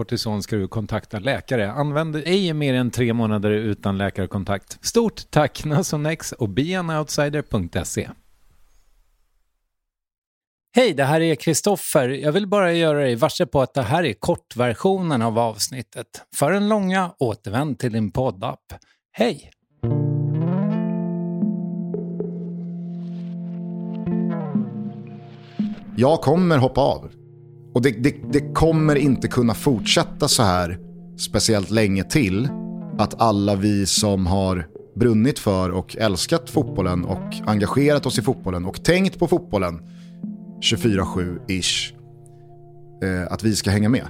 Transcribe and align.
kortison 0.00 0.42
ska 0.42 0.56
du 0.56 0.68
kontakta 0.68 1.18
läkare. 1.18 1.72
Använd 1.72 2.16
ej 2.16 2.52
mer 2.52 2.74
än 2.74 2.90
tre 2.90 3.12
månader 3.12 3.50
utan 3.50 3.98
läkarkontakt. 3.98 4.78
Stort 4.86 5.30
tack 5.30 5.64
Nasonex 5.64 6.32
och 6.32 6.48
beanoutsider.se. 6.48 8.10
Hej, 10.76 10.94
det 10.94 11.04
här 11.04 11.20
är 11.20 11.34
Kristoffer. 11.34 12.08
Jag 12.08 12.32
vill 12.32 12.46
bara 12.46 12.72
göra 12.72 12.98
dig 12.98 13.14
varse 13.14 13.46
på 13.46 13.60
att 13.60 13.74
det 13.74 13.82
här 13.82 14.04
är 14.04 14.12
kortversionen 14.12 15.22
av 15.22 15.38
avsnittet. 15.38 16.06
För 16.36 16.52
den 16.52 16.68
långa, 16.68 17.14
återvänd 17.18 17.78
till 17.78 17.92
din 17.92 18.10
poddapp. 18.10 18.72
Hej! 19.12 19.50
Jag 25.96 26.20
kommer 26.20 26.58
hoppa 26.58 26.80
av. 26.80 27.19
Och 27.74 27.82
det, 27.82 27.90
det, 27.90 28.14
det, 28.32 28.54
kommer 28.54 28.96
inte 28.96 29.28
kunna 29.28 29.54
fortsätta 29.54 30.28
så 30.28 30.42
här 30.42 30.78
speciellt 31.18 31.70
länge 31.70 32.04
till. 32.04 32.48
Att 32.98 33.20
alla 33.20 33.56
vi 33.56 33.86
som 33.86 34.26
har 34.26 34.66
brunnit 34.94 35.38
för 35.38 35.70
och 35.70 35.96
älskat 35.96 36.50
fotbollen 36.50 37.04
och 37.04 37.34
engagerat 37.46 38.06
oss 38.06 38.18
i 38.18 38.22
fotbollen 38.22 38.64
och 38.64 38.84
tänkt 38.84 39.18
på 39.18 39.28
fotbollen 39.28 39.82
24-7-ish. 40.60 41.92
Eh, 43.02 43.32
att 43.32 43.42
vi 43.42 43.56
ska 43.56 43.70
hänga 43.70 43.88
med. 43.88 44.06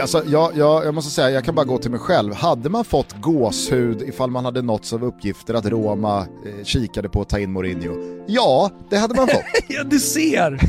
Alltså, 0.00 0.22
jag, 0.26 0.56
jag, 0.56 0.84
jag 0.84 0.94
måste 0.94 1.10
säga, 1.10 1.30
jag 1.30 1.44
kan 1.44 1.54
bara 1.54 1.64
gå 1.64 1.78
till 1.78 1.90
mig 1.90 2.00
själv. 2.00 2.34
Hade 2.34 2.68
man 2.68 2.84
fått 2.84 3.20
gåshud 3.20 4.02
ifall 4.02 4.30
man 4.30 4.44
hade 4.44 4.62
nåtts 4.62 4.92
av 4.92 5.04
uppgifter 5.04 5.54
att 5.54 5.66
Roma 5.66 6.18
eh, 6.20 6.64
kikade 6.64 7.08
på 7.08 7.20
att 7.20 7.28
ta 7.28 7.38
in 7.38 7.52
Mourinho? 7.52 8.20
Ja, 8.26 8.70
det 8.90 8.96
hade 8.96 9.14
man 9.14 9.28
fått. 9.28 9.44
ja, 9.68 9.84
du 9.84 10.00
ser! 10.00 10.60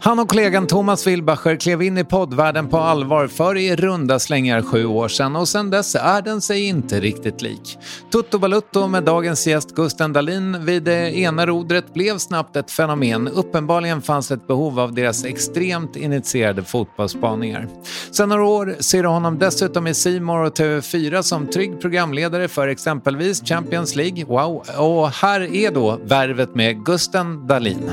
Han 0.00 0.18
och 0.18 0.28
kollegan 0.28 0.66
Thomas 0.66 1.06
Wilbacher 1.06 1.56
klev 1.56 1.82
in 1.82 1.98
i 1.98 2.04
poddvärlden 2.04 2.68
på 2.68 2.78
allvar 2.78 3.26
för 3.26 3.56
i 3.56 3.76
runda 3.76 4.18
slängar 4.18 4.62
sju 4.62 4.86
år 4.86 5.08
sedan 5.08 5.36
och 5.36 5.48
sedan 5.48 5.70
dess 5.70 5.94
är 5.94 6.22
den 6.22 6.40
sig 6.40 6.64
inte 6.64 7.00
riktigt 7.00 7.42
lik. 7.42 7.78
Tutto 8.12 8.38
Balutto 8.38 8.86
med 8.86 9.04
dagens 9.04 9.46
gäst 9.46 9.74
Gusten 9.74 10.12
Dahlin 10.12 10.64
vid 10.64 10.82
det 10.82 11.18
ena 11.18 11.46
rodret 11.46 11.94
blev 11.94 12.18
snabbt 12.18 12.56
ett 12.56 12.70
fenomen. 12.70 13.28
Uppenbarligen 13.28 14.02
fanns 14.02 14.30
ett 14.30 14.46
behov 14.46 14.80
av 14.80 14.94
deras 14.94 15.24
extremt 15.24 15.96
initierade 15.96 16.62
fotbollsspaningar. 16.62 17.68
Sen 18.10 18.28
några 18.28 18.46
år 18.50 18.76
ser 18.80 19.02
du 19.02 19.08
honom 19.08 19.38
dessutom 19.38 19.86
i 19.86 19.94
Simor 19.94 20.42
och 20.42 20.58
TV4 20.58 21.22
som 21.22 21.46
trygg 21.46 21.80
programledare 21.80 22.48
för 22.48 22.68
exempelvis 22.68 23.42
Champions 23.44 23.96
League. 23.96 24.24
Wow! 24.24 24.64
Och 24.78 25.08
här 25.08 25.54
är 25.54 25.70
då 25.70 26.00
värvet 26.04 26.54
med 26.54 26.84
Gusten 26.84 27.46
Dahlin. 27.46 27.90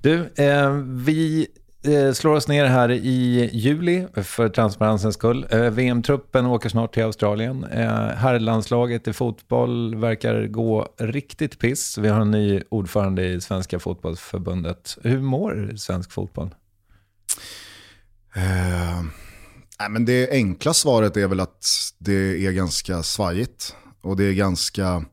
Du, 0.00 0.32
eh, 0.36 0.70
vi 0.84 1.46
eh, 1.84 2.12
slår 2.12 2.34
oss 2.34 2.48
ner 2.48 2.64
här 2.64 2.90
i 2.90 3.50
juli 3.52 4.06
för 4.14 4.48
transparensens 4.48 5.14
skull. 5.14 5.46
Eh, 5.50 5.60
VM-truppen 5.60 6.46
åker 6.46 6.68
snart 6.68 6.94
till 6.94 7.04
Australien. 7.04 7.64
Eh, 7.64 7.88
herrlandslaget 8.08 9.08
i 9.08 9.12
fotboll 9.12 9.94
verkar 9.94 10.46
gå 10.46 10.88
riktigt 10.98 11.58
piss. 11.58 11.98
Vi 11.98 12.08
har 12.08 12.20
en 12.20 12.30
ny 12.30 12.62
ordförande 12.68 13.24
i 13.24 13.40
Svenska 13.40 13.78
fotbollsförbundet. 13.78 14.98
Hur 15.02 15.20
mår 15.20 15.76
svensk 15.76 16.12
fotboll? 16.12 16.50
Eh, 18.34 19.02
nej, 19.80 19.88
men 19.90 20.04
det 20.04 20.30
enkla 20.30 20.74
svaret 20.74 21.16
är 21.16 21.28
väl 21.28 21.40
att 21.40 21.66
det 21.98 22.46
är 22.46 22.52
ganska 22.52 23.02
svajigt. 23.02 23.74
Och 24.00 24.16
det 24.16 24.24
är 24.24 24.32
ganska 24.32 25.04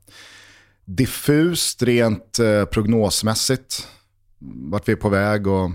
diffust 0.85 1.83
rent 1.83 2.39
eh, 2.39 2.65
prognosmässigt. 2.65 3.87
Vart 4.39 4.87
vi 4.87 4.91
är 4.91 4.97
på 4.97 5.09
väg 5.09 5.47
och 5.47 5.71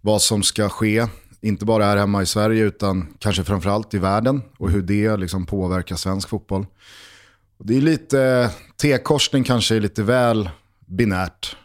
vad 0.00 0.22
som 0.22 0.42
ska 0.42 0.68
ske. 0.68 1.06
Inte 1.40 1.64
bara 1.64 1.84
här 1.84 1.96
hemma 1.96 2.22
i 2.22 2.26
Sverige 2.26 2.64
utan 2.64 3.14
kanske 3.18 3.44
framförallt 3.44 3.94
i 3.94 3.98
världen. 3.98 4.42
Och 4.58 4.70
hur 4.70 4.82
det 4.82 5.16
liksom 5.16 5.46
påverkar 5.46 5.96
svensk 5.96 6.28
fotboll. 6.28 6.66
Och 7.58 7.66
det 7.66 7.76
är 7.76 7.80
lite, 7.80 8.50
T-korsning 8.82 9.44
kanske 9.44 9.76
är 9.76 9.80
lite 9.80 10.02
väl 10.02 10.50
binärt. 10.86 11.56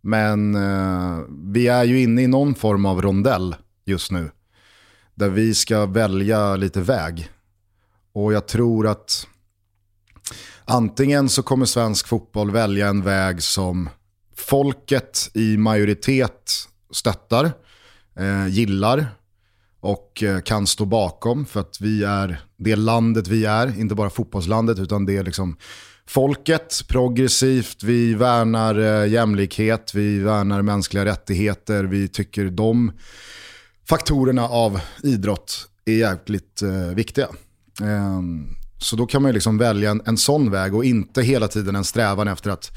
Men 0.00 0.54
eh, 0.54 1.18
vi 1.28 1.68
är 1.68 1.84
ju 1.84 2.00
inne 2.02 2.22
i 2.22 2.26
någon 2.26 2.54
form 2.54 2.86
av 2.86 3.02
rondell 3.02 3.56
just 3.84 4.10
nu. 4.10 4.30
Där 5.18 5.28
vi 5.28 5.54
ska 5.54 5.86
välja 5.86 6.56
lite 6.56 6.80
väg. 6.80 7.28
Och 8.12 8.32
jag 8.32 8.48
tror 8.48 8.86
att 8.86 9.26
antingen 10.64 11.28
så 11.28 11.42
kommer 11.42 11.66
svensk 11.66 12.08
fotboll 12.08 12.50
välja 12.50 12.88
en 12.88 13.02
väg 13.02 13.42
som 13.42 13.88
folket 14.36 15.30
i 15.34 15.56
majoritet 15.56 16.52
stöttar, 16.90 17.52
eh, 18.18 18.48
gillar 18.48 19.06
och 19.80 20.22
eh, 20.22 20.40
kan 20.40 20.66
stå 20.66 20.84
bakom. 20.84 21.46
För 21.46 21.60
att 21.60 21.80
vi 21.80 22.04
är 22.04 22.40
det 22.56 22.76
landet 22.76 23.28
vi 23.28 23.44
är, 23.44 23.80
inte 23.80 23.94
bara 23.94 24.10
fotbollslandet 24.10 24.78
utan 24.78 25.06
det 25.06 25.16
är 25.16 25.24
liksom 25.24 25.56
folket, 26.06 26.80
progressivt, 26.88 27.82
vi 27.82 28.14
värnar 28.14 28.78
eh, 28.78 29.12
jämlikhet, 29.12 29.94
vi 29.94 30.18
värnar 30.18 30.62
mänskliga 30.62 31.04
rättigheter, 31.04 31.84
vi 31.84 32.08
tycker 32.08 32.44
de 32.44 32.92
faktorerna 33.88 34.48
av 34.48 34.80
idrott 35.02 35.68
är 35.84 35.92
jäkligt 35.92 36.62
eh, 36.62 36.94
viktiga. 36.94 37.28
Eh, 37.80 38.20
så 38.78 38.96
då 38.96 39.06
kan 39.06 39.22
man 39.22 39.32
liksom 39.32 39.58
välja 39.58 39.90
en, 39.90 40.02
en 40.06 40.16
sån 40.16 40.50
väg 40.50 40.74
och 40.74 40.84
inte 40.84 41.22
hela 41.22 41.48
tiden 41.48 41.76
en 41.76 41.84
strävan 41.84 42.28
efter 42.28 42.50
att 42.50 42.70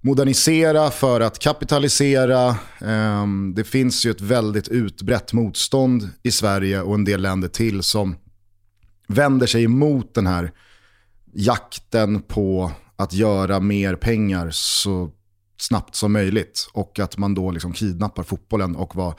modernisera 0.00 0.90
för 0.90 1.20
att 1.20 1.38
kapitalisera. 1.38 2.56
Ehm, 2.80 3.54
det 3.56 3.64
finns 3.64 4.06
ju 4.06 4.10
ett 4.10 4.20
väldigt 4.20 4.68
utbrett 4.68 5.32
motstånd 5.32 6.10
i 6.22 6.30
Sverige 6.30 6.82
och 6.82 6.94
en 6.94 7.04
del 7.04 7.22
länder 7.22 7.48
till 7.48 7.82
som 7.82 8.16
vänder 9.08 9.46
sig 9.46 9.64
emot 9.64 10.14
den 10.14 10.26
här 10.26 10.52
jakten 11.32 12.22
på 12.22 12.72
att 12.96 13.12
göra 13.12 13.60
mer 13.60 13.96
pengar 13.96 14.50
så 14.50 15.10
snabbt 15.60 15.94
som 15.94 16.12
möjligt. 16.12 16.68
Och 16.72 16.98
att 16.98 17.18
man 17.18 17.34
då 17.34 17.50
liksom 17.50 17.72
kidnappar 17.72 18.22
fotbollen 18.22 18.76
och 18.76 18.96
vad 18.96 19.14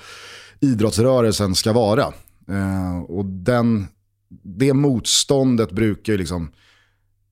idrottsrörelsen 0.61 1.55
ska 1.55 1.73
vara. 1.73 2.13
Uh, 2.49 3.01
och 3.01 3.25
den, 3.25 3.87
det 4.43 4.73
motståndet 4.73 5.71
brukar 5.71 6.13
ju 6.13 6.19
liksom 6.19 6.51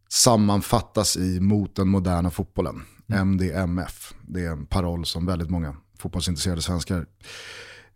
sammanfattas 0.10 1.18
i 1.18 1.40
mot 1.40 1.76
den 1.76 1.88
moderna 1.88 2.32
fotbollen. 2.32 2.82
MDMF. 3.08 4.14
Det 4.28 4.46
är 4.46 4.52
en 4.52 4.66
paroll 4.66 5.06
som 5.06 5.26
väldigt 5.26 5.50
många 5.50 5.76
fotbollsintresserade 6.00 6.62
svenskar 6.62 7.06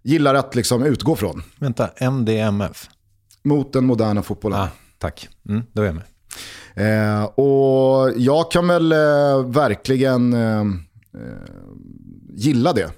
gillar 0.02 0.36
att 0.36 0.56
liksom 0.56 0.84
utgå 0.84 1.16
från. 1.16 1.44
Vänta, 1.58 1.88
MDMF? 1.88 2.90
Mot 3.44 3.74
den 3.74 3.86
moderna 3.86 4.22
fotbollen. 4.22 4.60
Ah, 4.60 4.70
tack, 4.98 5.30
mm, 5.50 5.64
då 5.74 5.82
är 5.82 5.86
jag 5.86 5.96
med. 5.96 6.04
Eh, 6.76 7.24
och 7.24 8.12
jag 8.18 8.52
kan 8.52 8.68
väl 8.68 8.92
eh, 8.92 9.46
verkligen 9.46 10.34
eh, 10.34 10.60
eh 10.60 10.66
gilla 12.34 12.74
det. 12.74 12.92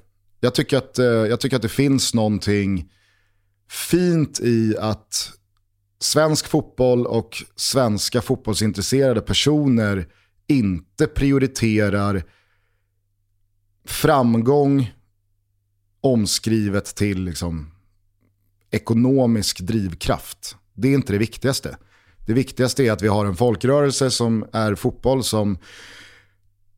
Jag 0.44 0.56
tycker, 0.56 0.78
att, 0.78 1.00
eh, 1.00 1.06
jag 1.06 1.40
tycker 1.40 1.56
att 1.56 1.62
det 1.62 1.70
finns 1.70 2.14
någonting 2.14 2.92
fint 3.70 4.40
i 4.40 4.76
att 4.80 5.32
svensk 6.00 6.48
fotboll 6.48 7.06
och 7.06 7.44
svenska 7.56 8.22
fotbollsintresserade 8.22 9.22
personer 9.22 10.08
inte 10.48 11.08
prioriterar 11.08 12.24
framgång 13.86 14.94
omskrivet 16.02 16.86
till 16.96 17.24
liksom 17.24 17.72
ekonomisk 18.72 19.60
drivkraft. 19.60 20.56
Det 20.74 20.88
är 20.88 20.94
inte 20.94 21.14
det 21.14 21.20
viktigaste. 21.20 21.78
Det 22.28 22.34
viktigaste 22.34 22.84
är 22.84 22.92
att 22.92 23.02
vi 23.02 23.08
har 23.08 23.26
en 23.26 23.36
folkrörelse 23.36 24.12
som 24.12 24.46
är 24.54 24.76
fotboll 24.76 25.24
som 25.24 25.58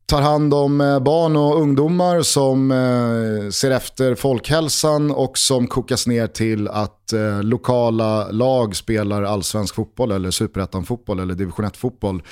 tar 0.06 0.22
hand 0.22 0.54
om 0.54 0.82
eh, 0.82 1.00
barn 1.00 1.36
och 1.36 1.62
ungdomar 1.62 2.22
som 2.22 2.72
eh, 2.72 3.50
ser 3.50 3.72
efter 3.72 4.16
folkhälsan 4.16 5.12
och 5.12 5.38
som 5.38 5.68
kokas 5.68 6.08
ner 6.08 6.28
till 6.28 6.68
att 6.68 7.14
eh, 7.14 7.44
lokala 7.44 8.32
lag 8.32 8.76
spelar 8.76 9.24
allsvensk 9.24 9.76
fotboll 9.76 10.12
eller 10.12 10.32
superettan-fotboll 10.32 11.20
eller 11.20 11.34
division 11.34 11.66
1-fotboll 11.66 12.24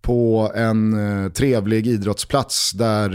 på 0.00 0.52
en 0.54 0.96
trevlig 1.34 1.86
idrottsplats 1.86 2.72
där 2.72 3.10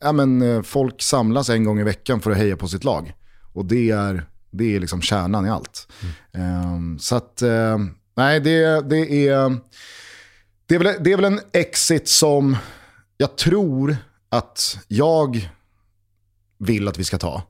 ja, 0.00 0.12
men, 0.12 0.64
folk 0.64 1.02
samlas 1.02 1.48
en 1.48 1.64
gång 1.64 1.80
i 1.80 1.84
veckan 1.84 2.20
för 2.20 2.30
att 2.30 2.36
heja 2.36 2.56
på 2.56 2.68
sitt 2.68 2.84
lag. 2.84 3.12
Och 3.52 3.64
det 3.64 3.90
är, 3.90 4.26
det 4.50 4.76
är 4.76 4.80
liksom 4.80 5.02
kärnan 5.02 5.46
i 5.46 5.50
allt. 5.50 5.88
Mm. 6.32 6.98
Så 6.98 7.16
att, 7.16 7.42
nej 8.16 8.40
det, 8.40 8.88
det, 8.88 9.28
är, 9.28 9.56
det, 10.66 10.74
är 10.74 10.78
väl, 10.78 10.94
det 11.00 11.12
är 11.12 11.16
väl 11.16 11.32
en 11.32 11.40
exit 11.52 12.08
som 12.08 12.56
jag 13.20 13.36
tror 13.36 13.96
att 14.28 14.78
jag 14.88 15.50
vill 16.58 16.88
att 16.88 16.98
vi 16.98 17.04
ska 17.04 17.18
ta. 17.18 17.42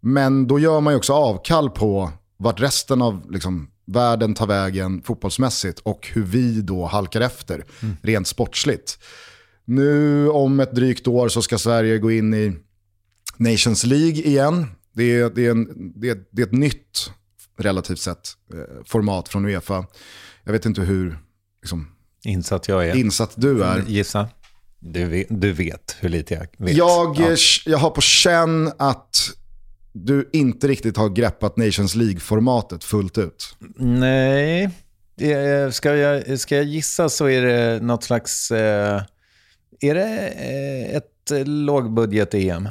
Men 0.00 0.46
då 0.46 0.58
gör 0.58 0.80
man 0.80 0.92
ju 0.92 0.96
också 0.96 1.12
avkall 1.12 1.70
på 1.70 2.12
vart 2.36 2.60
resten 2.60 3.02
av 3.02 3.30
liksom, 3.30 3.70
världen 3.84 4.34
tar 4.34 4.46
vägen 4.46 5.02
fotbollsmässigt 5.02 5.80
och 5.80 6.08
hur 6.12 6.22
vi 6.22 6.60
då 6.60 6.86
halkar 6.86 7.20
efter 7.20 7.64
mm. 7.82 7.96
rent 8.02 8.26
sportsligt. 8.26 8.98
Nu 9.64 10.28
om 10.28 10.60
ett 10.60 10.74
drygt 10.74 11.08
år 11.08 11.28
så 11.28 11.42
ska 11.42 11.58
Sverige 11.58 11.98
gå 11.98 12.10
in 12.10 12.34
i 12.34 12.56
Nations 13.36 13.84
League 13.84 14.22
igen. 14.22 14.66
Det 14.92 15.04
är, 15.04 15.30
det 15.30 15.46
är, 15.46 15.50
en, 15.50 15.92
det 15.96 16.08
är, 16.08 16.24
det 16.30 16.42
är 16.42 16.46
ett 16.46 16.52
nytt, 16.52 17.10
relativt 17.58 18.00
sett, 18.00 18.28
eh, 18.54 18.84
format 18.84 19.28
från 19.28 19.44
Uefa. 19.44 19.86
Jag 20.44 20.52
vet 20.52 20.66
inte 20.66 20.80
hur 20.80 21.18
liksom, 21.62 21.88
insatt 22.24 22.68
jag 22.68 22.88
är. 22.88 22.96
Insatt 22.96 23.32
du 23.36 23.64
är. 23.64 23.84
Gissa. 23.86 24.28
Du 24.86 25.04
vet, 25.04 25.26
du 25.30 25.52
vet 25.52 25.96
hur 26.00 26.08
lite 26.08 26.34
jag 26.34 26.66
vet. 26.66 26.76
Jag, 26.76 27.16
ja. 27.18 27.36
jag 27.66 27.78
har 27.78 27.90
på 27.90 28.00
känn 28.00 28.72
att 28.78 29.16
du 29.92 30.30
inte 30.32 30.68
riktigt 30.68 30.96
har 30.96 31.08
greppat 31.08 31.56
Nations 31.56 31.94
League-formatet 31.94 32.84
fullt 32.84 33.18
ut. 33.18 33.56
Nej, 33.76 34.70
ska 35.72 35.96
jag, 35.96 36.40
ska 36.40 36.56
jag 36.56 36.64
gissa 36.64 37.08
så 37.08 37.28
är 37.28 37.42
det 37.42 37.82
något 37.82 38.04
slags... 38.04 38.50
Eh, 38.50 39.02
är 39.80 39.94
det 39.94 40.28
eh, 40.28 40.96
ett 40.96 41.46
lågbudget-EM? 41.46 42.68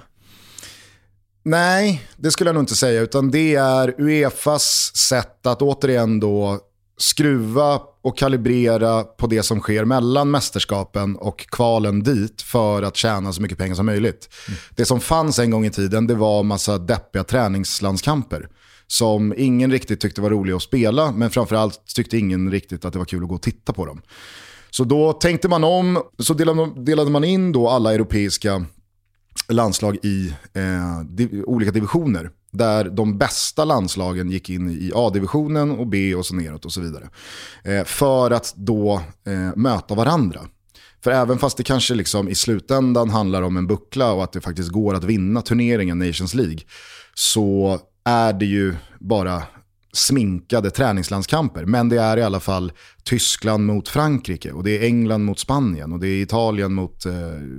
Nej, 1.44 2.08
det 2.18 2.32
skulle 2.32 2.48
jag 2.48 2.56
nog 2.56 2.64
inte 2.64 2.76
säga. 2.76 3.02
Utan 3.02 3.32
det 3.32 3.56
är 3.56 4.02
Uefas 4.02 4.92
sätt 4.96 5.46
att 5.46 5.62
återigen 5.62 6.20
då 6.20 6.60
skruva 6.98 7.82
och 8.04 8.18
kalibrera 8.18 9.04
på 9.04 9.28
det 9.28 9.44
som 9.44 9.60
sker 9.60 9.86
mellan 9.86 10.32
mästerskapen 10.32 11.16
och 11.16 11.40
kvalen 11.40 12.04
dit 12.04 12.42
för 12.42 12.84
att 12.84 12.96
tjäna 12.96 13.34
så 13.34 13.42
mycket 13.42 13.58
pengar 13.58 13.76
som 13.76 13.86
möjligt. 13.86 14.30
Mm. 14.48 14.60
Det 14.76 14.86
som 14.86 15.00
fanns 15.00 15.40
en 15.40 15.52
gång 15.52 15.66
i 15.66 15.70
tiden 15.70 16.08
det 16.08 16.16
var 16.16 16.44
massa 16.44 16.78
deppiga 16.78 17.24
träningslandskamper 17.24 18.48
som 18.88 19.34
ingen 19.38 19.72
riktigt 19.72 20.02
tyckte 20.02 20.22
var 20.22 20.30
roliga 20.30 20.56
att 20.56 20.62
spela, 20.62 21.12
men 21.12 21.30
framförallt 21.30 21.86
tyckte 21.96 22.18
ingen 22.18 22.52
riktigt 22.52 22.86
att 22.86 22.94
det 22.94 23.00
var 23.00 23.06
kul 23.06 23.24
att 23.24 23.30
gå 23.30 23.36
och 23.36 23.42
titta 23.42 23.74
på 23.74 23.86
dem. 23.86 24.02
Så 24.70 24.84
då 24.84 25.14
tänkte 25.14 25.48
man 25.48 25.64
om, 25.64 26.02
så 26.20 26.34
delade 26.34 27.12
man 27.12 27.24
in 27.24 27.52
då 27.52 27.70
alla 27.70 27.94
europeiska 27.94 28.66
landslag 29.50 29.98
i 30.04 30.34
eh, 30.54 31.00
div 31.06 31.44
olika 31.48 31.72
divisioner. 31.72 32.30
Där 32.54 32.90
de 32.90 33.18
bästa 33.18 33.66
landslagen 33.66 34.32
gick 34.32 34.50
in 34.50 34.70
i 34.70 34.92
A-divisionen 34.96 35.72
och 35.72 35.88
B 35.88 36.16
och 36.16 36.26
så 36.26 36.36
neråt 36.36 36.66
och 36.66 36.74
så 36.74 36.82
vidare. 36.82 37.10
Eh, 37.64 37.84
för 37.84 38.32
att 38.32 38.54
då 38.56 39.02
eh, 39.28 39.56
möta 39.56 39.96
varandra. 39.96 40.42
För 41.04 41.12
även 41.12 41.38
fast 41.38 41.58
det 41.58 41.64
kanske 41.64 41.96
liksom 41.96 42.30
i 42.30 42.36
slutändan 42.36 43.10
handlar 43.10 43.42
om 43.42 43.58
en 43.58 43.68
buckla 43.68 44.12
och 44.14 44.24
att 44.24 44.32
det 44.32 44.42
faktiskt 44.42 44.70
går 44.70 44.94
att 44.94 45.04
vinna 45.04 45.42
turneringen 45.42 46.00
Nations 46.00 46.34
League. 46.34 46.60
Så 47.14 47.80
är 48.06 48.34
det 48.34 48.46
ju 48.46 48.76
bara 49.00 49.44
sminkade 49.94 50.72
träningslandskamper. 50.72 51.66
Men 51.66 51.90
det 51.90 52.02
är 52.02 52.18
i 52.18 52.24
alla 52.24 52.40
fall 52.40 52.72
Tyskland 53.04 53.66
mot 53.66 53.90
Frankrike 53.90 54.52
och 54.52 54.64
det 54.64 54.72
är 54.78 54.84
England 54.84 55.24
mot 55.24 55.40
Spanien 55.40 55.94
och 55.94 56.00
det 56.00 56.08
är 56.08 56.22
Italien 56.22 56.74
mot 56.74 57.06
eh, 57.06 57.14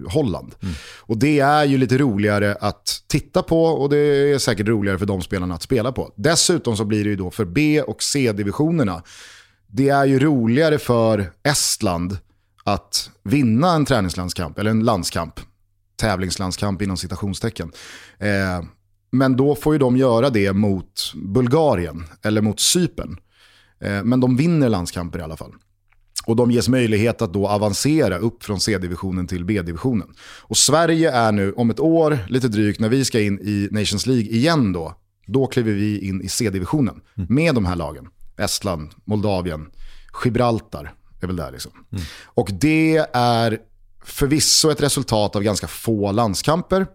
Holland. 0.09 0.55
Mm. 0.62 0.75
Och 1.00 1.19
det 1.19 1.41
är 1.41 1.64
ju 1.64 1.79
lite 1.79 1.99
roligare 1.99 2.57
att 2.61 3.03
titta 3.07 3.43
på 3.43 3.64
och 3.64 3.91
det 3.91 3.99
är 3.99 4.38
säkert 4.38 4.69
roligare 4.69 4.99
för 4.99 5.07
de 5.07 5.23
spelarna 5.23 5.55
att 5.55 5.62
spela 5.62 5.93
på. 5.93 6.12
Dessutom 6.17 6.76
så 6.76 6.85
blir 6.85 7.05
det 7.05 7.11
ju 7.11 7.17
då 7.17 7.31
för 7.31 7.45
B 7.45 7.83
och 7.83 8.03
C-divisionerna, 8.03 9.03
det 9.67 9.88
är 9.88 10.05
ju 10.05 10.19
roligare 10.19 10.79
för 10.79 11.33
Estland 11.43 12.19
att 12.64 13.11
vinna 13.23 13.75
en 13.75 13.85
träningslandskamp, 13.85 14.59
eller 14.59 14.71
en 14.71 14.85
landskamp, 14.85 15.41
tävlingslandskamp 15.97 16.83
inom 16.83 16.97
citationstecken. 16.97 17.73
Eh, 18.19 18.64
men 19.14 19.37
då 19.37 19.54
får 19.54 19.75
ju 19.75 19.78
de 19.78 19.97
göra 19.97 20.30
det 20.30 20.52
mot 20.52 21.12
Bulgarien 21.14 22.04
eller 22.23 22.40
mot 22.40 22.61
Cypern. 22.61 23.16
Eh, 23.80 24.04
men 24.04 24.21
de 24.21 24.37
vinner 24.37 24.68
landskamper 24.68 25.18
i 25.18 25.23
alla 25.23 25.37
fall. 25.37 25.52
Och 26.26 26.37
de 26.37 26.50
ges 26.50 26.68
möjlighet 26.68 27.23
att 27.23 27.33
då 27.33 27.49
avancera 27.49 28.18
upp 28.18 28.44
från 28.44 28.61
C-divisionen 28.61 29.26
till 29.26 29.44
B-divisionen. 29.44 30.09
Och 30.40 30.56
Sverige 30.56 31.11
är 31.12 31.33
nu 31.33 31.52
om 31.52 31.71
ett 31.71 31.80
år, 31.80 32.18
lite 32.28 32.49
drygt, 32.49 32.80
när 32.80 32.88
vi 32.88 33.04
ska 33.04 33.21
in 33.21 33.40
i 33.40 33.68
Nations 33.71 34.06
League 34.06 34.26
igen 34.26 34.73
då, 34.73 34.94
då 35.26 35.47
kliver 35.47 35.73
vi 35.73 36.09
in 36.09 36.23
i 36.23 36.28
C-divisionen 36.28 37.00
mm. 37.16 37.35
med 37.35 37.54
de 37.54 37.64
här 37.64 37.76
lagen. 37.76 38.09
Estland, 38.37 38.90
Moldavien, 39.04 39.66
Gibraltar 40.25 40.94
är 41.21 41.26
väl 41.26 41.37
där 41.37 41.52
liksom. 41.52 41.73
Mm. 41.92 42.04
Och 42.25 42.50
det 42.52 42.97
är 43.12 43.59
förvisso 44.04 44.71
ett 44.71 44.83
resultat 44.83 45.37
av 45.37 45.42
ganska 45.42 45.66
få 45.66 46.12
landskamper. 46.12 46.87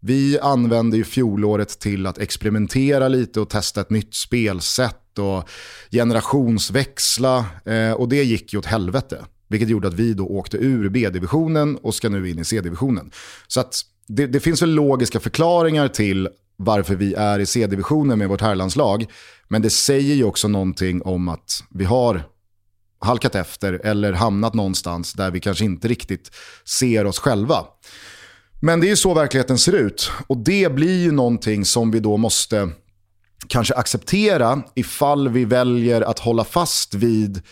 Vi 0.00 0.38
använde 0.38 0.96
ju 0.96 1.04
fjolåret 1.04 1.80
till 1.80 2.06
att 2.06 2.18
experimentera 2.18 3.08
lite 3.08 3.40
och 3.40 3.50
testa 3.50 3.80
ett 3.80 3.90
nytt 3.90 4.14
spelsätt 4.14 5.18
och 5.18 5.48
generationsväxla. 5.90 7.46
Eh, 7.64 7.92
och 7.92 8.08
det 8.08 8.22
gick 8.22 8.52
ju 8.52 8.58
åt 8.58 8.66
helvete. 8.66 9.24
Vilket 9.48 9.68
gjorde 9.68 9.88
att 9.88 9.94
vi 9.94 10.14
då 10.14 10.26
åkte 10.26 10.56
ur 10.56 10.88
B-divisionen 10.88 11.76
och 11.76 11.94
ska 11.94 12.08
nu 12.08 12.30
in 12.30 12.38
i 12.38 12.44
C-divisionen. 12.44 13.10
Så 13.46 13.60
att 13.60 13.74
det, 14.06 14.26
det, 14.26 14.40
finns 14.40 14.62
väl 14.62 14.70
logiska 14.70 15.20
förklaringar 15.20 15.88
till 15.88 16.28
varför 16.56 16.94
vi 16.94 17.14
är 17.14 17.38
i 17.38 17.46
C-divisionen 17.46 18.18
med 18.18 18.28
vårt 18.28 18.40
herrlandslag. 18.40 19.06
Men 19.48 19.62
det 19.62 19.70
säger 19.70 20.14
ju 20.14 20.24
också 20.24 20.48
någonting 20.48 21.02
om 21.02 21.28
att 21.28 21.64
vi 21.70 21.84
har 21.84 22.22
halkat 23.00 23.34
efter 23.34 23.72
eller 23.72 24.12
hamnat 24.12 24.54
någonstans 24.54 25.12
där 25.12 25.30
vi 25.30 25.40
kanske 25.40 25.64
inte 25.64 25.88
riktigt 25.88 26.30
ser 26.64 27.04
oss 27.04 27.18
själva. 27.18 27.64
Men 28.60 28.80
det 28.80 28.86
är 28.86 28.88
ju 28.88 28.96
så 28.96 29.14
verkligheten 29.14 29.58
ser 29.58 29.72
ut. 29.72 30.10
Och 30.26 30.36
det 30.36 30.72
blir 30.72 31.02
ju 31.02 31.12
någonting 31.12 31.64
som 31.64 31.90
vi 31.90 32.00
då 32.00 32.16
måste 32.16 32.68
kanske 33.46 33.74
acceptera 33.74 34.62
ifall 34.74 35.28
vi 35.28 35.44
väljer 35.44 36.02
att 36.02 36.18
hålla 36.18 36.44
fast 36.44 36.94
vid 36.94 37.42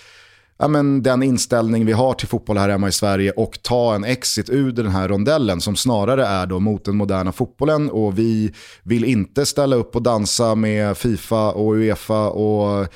ja, 0.59 0.69
men 0.69 1.03
den 1.03 1.23
inställning 1.23 1.87
vi 1.87 1.93
har 1.93 2.15
till 2.15 2.29
fotboll 2.29 2.59
här 2.59 2.69
hemma 2.69 2.89
i 2.89 2.93
Sverige 2.93 3.31
och 3.31 3.63
ta 3.63 3.95
en 3.95 4.05
exit 4.05 4.51
ur 4.51 4.73
den 4.73 4.89
här 4.89 5.09
rondellen 5.09 5.61
som 5.61 5.77
snarare 5.77 6.27
är 6.27 6.47
då 6.47 6.61
mot 6.61 6.85
den 6.85 6.97
moderna 6.97 7.33
fotbollen 7.33 7.91
och 7.91 8.19
vi 8.19 8.53
vill 8.83 9.05
inte 9.05 9.47
ställa 9.47 9.77
upp 9.77 9.97
och 9.97 10.03
dansa 10.03 10.55
med 10.55 10.97
Fifa 10.97 11.53
och 11.53 11.73
Uefa 11.73 12.29
och 12.31 12.87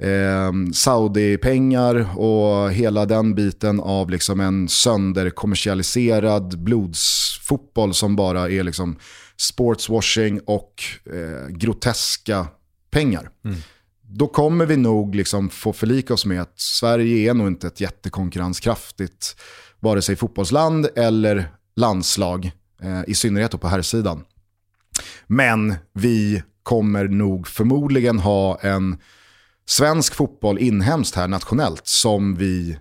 eh, 0.00 0.52
Saudi-pengar 0.72 2.18
och 2.18 2.72
hela 2.72 3.06
den 3.06 3.34
biten 3.34 3.80
av 3.80 4.10
liksom 4.10 4.40
en 4.40 4.68
sönderkommersialiserad 4.68 6.58
blodsfotboll 6.58 7.94
som 7.94 8.16
bara 8.16 8.50
är 8.50 8.62
liksom 8.62 8.98
sportswashing 9.36 10.40
och 10.40 10.82
eh, 11.06 11.48
groteska 11.48 12.46
pengar. 12.90 13.30
Mm 13.44 13.56
då 14.12 14.26
kommer 14.26 14.66
vi 14.66 14.76
nog 14.76 15.14
liksom 15.14 15.50
få 15.50 15.72
förlika 15.72 16.14
oss 16.14 16.26
med 16.26 16.42
att 16.42 16.60
Sverige 16.60 17.30
är 17.30 17.34
nog 17.34 17.46
inte 17.46 17.66
ett 17.66 17.80
jättekonkurrenskraftigt 17.80 19.36
vare 19.80 20.02
sig 20.02 20.16
fotbollsland 20.16 20.88
eller 20.96 21.48
landslag, 21.76 22.52
eh, 22.82 23.00
i 23.06 23.14
synnerhet 23.14 23.60
på 23.60 23.68
här 23.68 23.82
sidan. 23.82 24.24
Men 25.26 25.74
vi 25.92 26.42
kommer 26.62 27.08
nog 27.08 27.48
förmodligen 27.48 28.18
ha 28.18 28.58
en 28.60 28.98
svensk 29.70 30.14
fotboll 30.14 30.58
inhemskt 30.58 31.16
här 31.16 31.28
nationellt 31.28 31.86
som 31.86 32.36
vi 32.36 32.78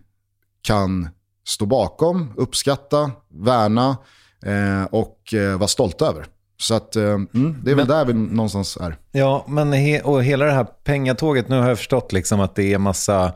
kan 0.61 1.09
stå 1.47 1.65
bakom, 1.65 2.33
uppskatta, 2.37 3.11
värna 3.29 3.97
eh, 4.45 4.83
och 4.83 5.33
eh, 5.33 5.57
vara 5.57 5.67
stolta 5.67 6.05
över. 6.05 6.25
Så 6.57 6.73
att, 6.73 6.95
eh, 6.95 7.03
mm, 7.03 7.61
det 7.63 7.71
är 7.71 7.75
väl 7.75 7.87
men, 7.87 7.87
där 7.87 8.05
vi 8.05 8.13
någonstans 8.13 8.77
är. 8.77 8.97
Ja, 9.11 9.45
men 9.47 9.73
he, 9.73 10.01
och 10.01 10.23
hela 10.23 10.45
det 10.45 10.51
här 10.51 10.63
pengatåget, 10.63 11.49
nu 11.49 11.59
har 11.59 11.69
jag 11.69 11.77
förstått 11.77 12.11
liksom 12.11 12.39
att 12.39 12.55
det 12.55 12.73
är 12.73 12.77
massa 12.77 13.33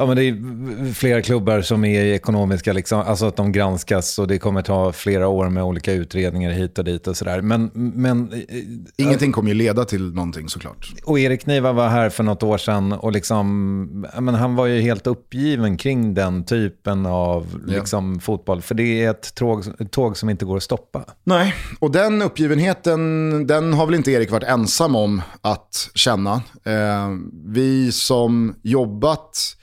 Ja, 0.00 0.06
men 0.06 0.16
det 0.16 0.24
är 0.24 0.92
flera 0.92 1.22
klubbar 1.22 1.60
som 1.60 1.84
är 1.84 2.04
ekonomiska, 2.04 2.72
liksom, 2.72 3.00
alltså 3.00 3.26
att 3.26 3.36
de 3.36 3.52
granskas 3.52 4.18
och 4.18 4.28
det 4.28 4.38
kommer 4.38 4.62
ta 4.62 4.92
flera 4.92 5.28
år 5.28 5.48
med 5.48 5.62
olika 5.64 5.92
utredningar 5.92 6.50
hit 6.50 6.78
och 6.78 6.84
dit 6.84 7.06
och 7.06 7.16
sådär. 7.16 7.40
Men, 7.40 7.70
men, 7.74 8.32
eh, 8.32 8.58
Ingenting 8.96 9.32
kommer 9.32 9.48
ju 9.48 9.54
leda 9.54 9.84
till 9.84 10.14
någonting 10.14 10.48
såklart. 10.48 10.92
Och 11.04 11.18
Erik 11.18 11.46
Niva 11.46 11.72
var 11.72 11.88
här 11.88 12.10
för 12.10 12.24
något 12.24 12.42
år 12.42 12.58
sedan 12.58 12.92
och 12.92 13.12
liksom, 13.12 14.06
men 14.20 14.34
han 14.34 14.56
var 14.56 14.66
ju 14.66 14.80
helt 14.80 15.06
uppgiven 15.06 15.76
kring 15.76 16.14
den 16.14 16.44
typen 16.44 17.06
av 17.06 17.60
liksom, 17.66 18.20
fotboll. 18.20 18.62
För 18.62 18.74
det 18.74 19.04
är 19.04 19.10
ett 19.10 19.34
tåg, 19.34 19.90
tåg 19.90 20.16
som 20.16 20.30
inte 20.30 20.44
går 20.44 20.56
att 20.56 20.62
stoppa. 20.62 21.04
Nej, 21.24 21.54
och 21.78 21.90
den 21.90 22.22
uppgivenheten 22.22 23.46
den 23.46 23.72
har 23.72 23.86
väl 23.86 23.94
inte 23.94 24.10
Erik 24.10 24.30
varit 24.30 24.48
ensam 24.48 24.96
om 24.96 25.22
att 25.40 25.90
känna. 25.94 26.42
Eh, 26.64 27.10
vi 27.44 27.92
som 27.92 28.54
jobbat 28.62 29.57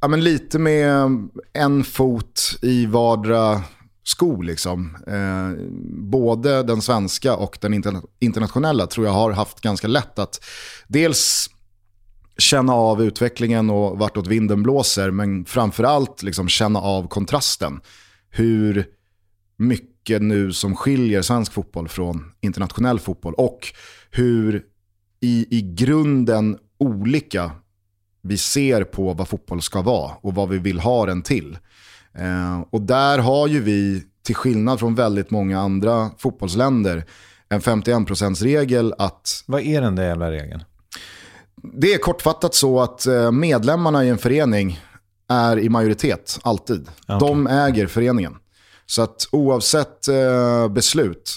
ja, 0.00 0.08
men 0.08 0.24
lite 0.24 0.58
med 0.58 1.08
en 1.52 1.84
fot 1.84 2.58
i 2.62 2.86
vardera 2.86 3.62
sko. 4.08 4.42
Liksom. 4.42 4.96
Eh, 5.06 5.64
både 6.10 6.62
den 6.62 6.82
svenska 6.82 7.36
och 7.36 7.58
den 7.60 7.74
interna 7.74 8.02
internationella 8.18 8.86
tror 8.86 9.06
jag 9.06 9.12
har 9.12 9.32
haft 9.32 9.60
ganska 9.60 9.88
lätt 9.88 10.18
att 10.18 10.44
dels 10.88 11.50
känna 12.38 12.74
av 12.74 13.02
utvecklingen 13.02 13.70
och 13.70 13.98
vartåt 13.98 14.26
vinden 14.26 14.62
blåser, 14.62 15.10
men 15.10 15.44
framförallt 15.44 16.22
liksom 16.22 16.48
känna 16.48 16.80
av 16.80 17.08
kontrasten. 17.08 17.80
Hur 18.30 18.86
mycket 19.56 20.22
nu 20.22 20.52
som 20.52 20.76
skiljer 20.76 21.22
svensk 21.22 21.52
fotboll 21.52 21.88
från 21.88 22.32
internationell 22.40 22.98
fotboll 22.98 23.34
och 23.34 23.58
hur 24.10 24.62
i, 25.20 25.58
i 25.58 25.62
grunden 25.62 26.58
olika 26.78 27.50
vi 28.28 28.38
ser 28.38 28.84
på 28.84 29.12
vad 29.12 29.28
fotboll 29.28 29.62
ska 29.62 29.82
vara 29.82 30.12
och 30.20 30.34
vad 30.34 30.48
vi 30.48 30.58
vill 30.58 30.80
ha 30.80 31.06
den 31.06 31.22
till. 31.22 31.58
Eh, 32.14 32.60
och 32.70 32.80
där 32.80 33.18
har 33.18 33.46
ju 33.46 33.60
vi, 33.60 34.02
till 34.22 34.34
skillnad 34.34 34.78
från 34.78 34.94
väldigt 34.94 35.30
många 35.30 35.60
andra 35.60 36.10
fotbollsländer, 36.18 37.04
en 37.48 37.60
51%-regel 37.60 38.94
att... 38.98 39.44
Vad 39.46 39.60
är 39.60 39.80
den 39.80 39.96
där 39.96 40.08
jävla 40.08 40.30
regeln? 40.30 40.62
Det 41.62 41.94
är 41.94 41.98
kortfattat 41.98 42.54
så 42.54 42.80
att 42.80 43.06
eh, 43.06 43.30
medlemmarna 43.30 44.04
i 44.04 44.08
en 44.08 44.18
förening 44.18 44.80
är 45.28 45.58
i 45.58 45.68
majoritet, 45.68 46.38
alltid. 46.42 46.88
Okay. 47.02 47.18
De 47.18 47.46
äger 47.46 47.86
föreningen. 47.86 48.36
Så 48.86 49.02
att 49.02 49.28
oavsett 49.32 50.08
eh, 50.08 50.68
beslut 50.68 51.30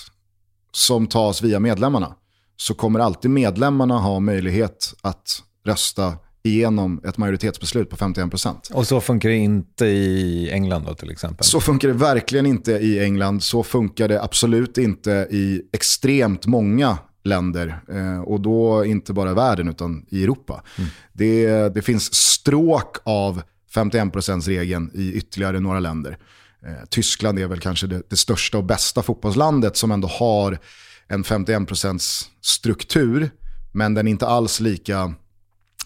som 0.72 1.08
tas 1.08 1.42
via 1.42 1.60
medlemmarna 1.60 2.16
så 2.56 2.74
kommer 2.74 3.00
alltid 3.00 3.32
medlemmarna 3.32 3.98
ha 3.98 4.20
möjlighet 4.20 4.94
att 5.02 5.44
rösta 5.66 6.14
igenom 6.44 7.02
ett 7.06 7.18
majoritetsbeslut 7.18 7.90
på 7.90 7.96
51%. 7.96 8.74
Och 8.74 8.88
så 8.88 9.02
funkar 9.02 9.30
det 9.30 9.36
inte 9.36 9.86
i 9.86 10.50
England 10.52 10.86
då 10.86 10.94
till 10.94 11.12
exempel? 11.12 11.46
Så 11.46 11.62
funkar 11.62 11.88
det 11.88 11.94
verkligen 11.94 12.46
inte 12.46 12.72
i 12.72 13.00
England. 13.00 13.44
Så 13.44 13.64
funkar 13.64 14.08
det 14.08 14.24
absolut 14.24 14.78
inte 14.78 15.28
i 15.32 15.62
extremt 15.74 16.46
många 16.46 16.98
länder. 17.24 17.82
Eh, 17.92 18.22
och 18.22 18.42
då 18.42 18.86
inte 18.86 19.14
bara 19.14 19.34
världen 19.34 19.68
utan 19.68 20.06
i 20.10 20.24
Europa. 20.24 20.64
Mm. 20.78 20.90
Det, 21.14 21.70
det 21.70 21.82
finns 21.82 22.14
stråk 22.14 22.98
av 23.04 23.42
51%-regeln 23.76 24.92
i 24.94 25.14
ytterligare 25.14 25.60
några 25.60 25.80
länder. 25.80 26.18
Eh, 26.66 26.86
Tyskland 26.90 27.40
är 27.40 27.48
väl 27.48 27.60
kanske 27.60 27.88
det, 27.88 28.02
det, 28.10 28.18
största 28.18 28.58
och 28.58 28.64
bästa 28.64 29.04
fotbollslandet 29.04 29.78
som 29.78 29.92
ändå 29.92 30.08
har 30.08 30.60
en 31.08 31.24
51% 31.24 32.26
struktur. 32.42 33.30
Men 33.72 33.94
den 33.94 34.08
är 34.08 34.12
inte 34.12 34.28
alls 34.28 34.60
lika 34.60 35.14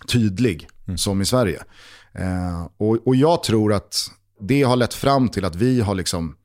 tydlig 0.07 0.67
mm. 0.87 0.97
som 0.97 1.21
i 1.21 1.25
Sverige. 1.25 1.63
Eh, 2.13 2.67
och, 2.77 3.07
och 3.07 3.15
jag 3.15 3.43
tror 3.43 3.73
att 3.73 4.11
det 4.39 4.63
har 4.63 4.75
lett 4.75 4.93
fram 4.93 5.29
till 5.29 5.45
att 5.45 5.55
vi 5.55 5.81
har 5.81 5.95
liksom, 5.95 6.35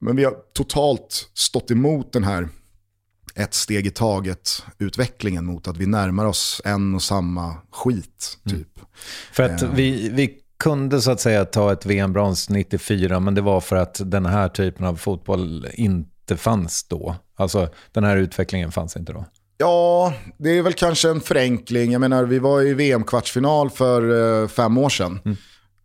men 0.00 0.16
vi 0.16 0.24
har 0.24 0.34
totalt 0.54 1.30
stått 1.34 1.70
emot 1.70 2.12
den 2.12 2.24
här 2.24 2.48
ett 3.34 3.54
steg 3.54 3.86
i 3.86 3.90
taget-utvecklingen 3.90 5.44
mot 5.44 5.68
att 5.68 5.76
vi 5.76 5.86
närmar 5.86 6.24
oss 6.24 6.62
en 6.64 6.94
och 6.94 7.02
samma 7.02 7.56
skit. 7.70 8.38
Mm. 8.46 8.58
typ. 8.58 8.76
Mm. 8.76 8.88
För 9.32 9.42
att 9.42 9.62
eh. 9.62 9.70
vi, 9.74 10.08
vi 10.08 10.38
kunde 10.58 11.00
så 11.00 11.10
att 11.10 11.20
säga 11.20 11.44
ta 11.44 11.72
ett 11.72 11.86
VM-brons 11.86 12.48
94, 12.50 13.20
men 13.20 13.34
det 13.34 13.40
var 13.40 13.60
för 13.60 13.76
att 13.76 14.00
den 14.04 14.26
här 14.26 14.48
typen 14.48 14.86
av 14.86 14.96
fotboll 14.96 15.68
inte 15.72 16.36
fanns 16.36 16.84
då. 16.88 17.16
Alltså 17.36 17.68
den 17.92 18.04
här 18.04 18.16
utvecklingen 18.16 18.72
fanns 18.72 18.96
inte 18.96 19.12
då. 19.12 19.24
Ja, 19.58 20.14
det 20.38 20.50
är 20.50 20.62
väl 20.62 20.72
kanske 20.72 21.10
en 21.10 21.20
förenkling. 21.20 21.92
Jag 21.92 22.00
menar, 22.00 22.24
vi 22.24 22.38
var 22.38 22.62
i 22.62 22.74
VM-kvartsfinal 22.74 23.70
för 23.70 24.42
eh, 24.42 24.48
fem 24.48 24.78
år 24.78 24.88
sedan. 24.88 25.20
Mm. 25.24 25.36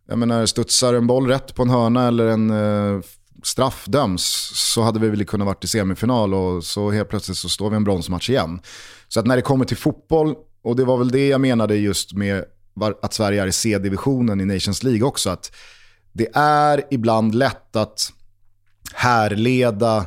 Jag 0.08 0.18
menar, 0.18 0.46
studsar 0.46 0.94
en 0.94 1.06
boll 1.06 1.26
rätt 1.26 1.54
på 1.54 1.62
en 1.62 1.70
hörna 1.70 2.08
eller 2.08 2.26
en 2.26 2.50
eh, 2.50 3.00
straff 3.42 3.84
döms 3.86 4.52
så 4.54 4.82
hade 4.82 5.00
vi 5.00 5.08
väl 5.08 5.24
kunnat 5.24 5.46
varit 5.46 5.64
i 5.64 5.68
semifinal 5.68 6.34
och 6.34 6.64
så 6.64 6.90
helt 6.90 7.08
plötsligt 7.08 7.38
så 7.38 7.48
står 7.48 7.70
vi 7.70 7.76
en 7.76 7.84
bronsmatch 7.84 8.30
igen. 8.30 8.60
Så 9.08 9.20
att 9.20 9.26
när 9.26 9.36
det 9.36 9.42
kommer 9.42 9.64
till 9.64 9.76
fotboll, 9.76 10.34
och 10.62 10.76
det 10.76 10.84
var 10.84 10.96
väl 10.96 11.10
det 11.10 11.28
jag 11.28 11.40
menade 11.40 11.76
just 11.76 12.12
med 12.12 12.44
att 13.02 13.14
Sverige 13.14 13.42
är 13.42 13.46
i 13.46 13.52
C-divisionen 13.52 14.40
i 14.40 14.44
Nations 14.44 14.82
League 14.82 15.02
också, 15.02 15.30
att 15.30 15.52
det 16.12 16.28
är 16.34 16.82
ibland 16.90 17.34
lätt 17.34 17.76
att 17.76 18.12
härleda 18.94 20.06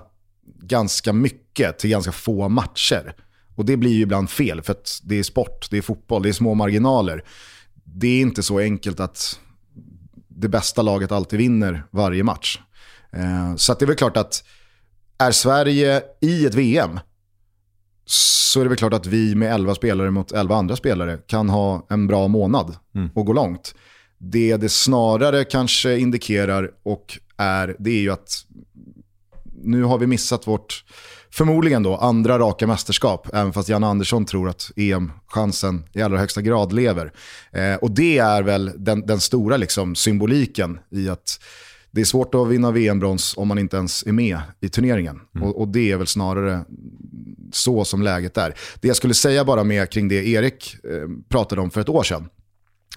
ganska 0.60 1.14
mycket 1.14 1.80
till 1.80 1.90
ganska 1.90 2.12
få 2.12 2.50
matcher. 2.50 3.16
Och 3.56 3.66
det 3.66 3.78
blir 3.78 3.92
ju 3.92 4.02
ibland 4.02 4.30
fel, 4.30 4.62
för 4.62 4.72
att 4.72 5.02
det 5.04 5.20
är 5.20 5.24
sport, 5.24 5.68
det 5.72 5.78
är 5.78 5.82
fotboll, 5.82 6.24
det 6.24 6.30
är 6.30 6.34
små 6.34 6.54
marginaler. 6.54 7.24
Det 7.84 8.08
är 8.08 8.22
inte 8.22 8.44
så 8.44 8.60
enkelt 8.60 9.00
att 9.00 9.40
det 10.28 10.48
bästa 10.48 10.82
laget 10.82 11.12
alltid 11.12 11.40
vinner 11.40 11.84
varje 11.92 12.24
match. 12.24 12.60
Eh, 13.12 13.56
så 13.56 13.74
det 13.74 13.86
är 13.86 13.88
väl 13.88 13.96
klart 13.96 14.18
att 14.18 14.44
är 15.18 15.32
Sverige 15.32 16.02
i 16.22 16.46
ett 16.46 16.56
VM 16.56 17.00
så 18.06 18.60
är 18.60 18.64
det 18.64 18.70
väl 18.70 18.78
klart 18.78 18.94
att 18.94 19.06
vi 19.06 19.36
med 19.36 19.54
11 19.54 19.76
spelare 19.76 20.12
mot 20.12 20.32
11 20.32 20.56
andra 20.56 20.76
spelare 20.76 21.18
kan 21.28 21.50
ha 21.50 21.88
en 21.90 22.08
bra 22.08 22.28
månad 22.28 22.76
mm. 22.96 23.10
och 23.16 23.26
gå 23.26 23.34
långt. 23.34 23.76
Det 24.18 24.58
det 24.58 24.70
snarare 24.70 25.44
kanske 25.44 25.98
indikerar 25.98 26.72
och 26.84 27.20
är, 27.38 27.76
det 27.80 27.90
är 27.90 28.02
ju 28.02 28.12
att 28.12 28.46
nu 29.64 29.84
har 29.84 29.98
vi 29.98 30.08
missat 30.08 30.48
vårt, 30.48 30.86
förmodligen 31.34 31.84
då, 31.84 31.96
andra 31.96 32.40
raka 32.40 32.68
mästerskap. 32.68 33.28
Även 33.34 33.54
fast 33.54 33.70
Jan 33.70 33.84
Andersson 33.84 34.26
tror 34.26 34.50
att 34.50 34.72
EM-chansen 34.76 35.84
i 35.94 36.02
allra 36.02 36.18
högsta 36.18 36.42
grad 36.42 36.74
lever. 36.74 37.14
Eh, 37.52 37.76
och 37.76 37.92
det 37.92 38.18
är 38.18 38.44
väl 38.44 38.72
den, 38.78 39.06
den 39.06 39.20
stora 39.20 39.58
liksom, 39.58 39.96
symboliken 39.96 40.80
i 40.92 41.10
att 41.10 41.40
det 41.92 42.02
är 42.02 42.06
svårt 42.06 42.36
att 42.36 42.48
vinna 42.48 42.72
VM-brons 42.72 43.34
om 43.38 43.48
man 43.48 43.60
inte 43.60 43.78
ens 43.78 44.04
är 44.04 44.12
med 44.12 44.42
i 44.62 44.70
turneringen. 44.70 45.20
Mm. 45.36 45.48
Och, 45.48 45.62
och, 45.62 45.68
det 45.68 45.92
är 45.92 45.98
väl 45.98 46.08
snarare 46.08 46.66
så 47.52 47.86
som 47.86 48.02
läget 48.02 48.38
är. 48.38 48.54
Det 48.82 48.88
jag 48.88 48.98
skulle 48.98 49.14
säga 49.14 49.46
bara 49.46 49.64
med 49.64 49.90
kring 49.90 50.08
det 50.08 50.28
Erik 50.28 50.76
eh, 50.84 51.10
pratade 51.30 51.62
om 51.62 51.72
för 51.72 51.82
ett 51.82 51.90
år 51.90 52.04
sedan, 52.04 52.30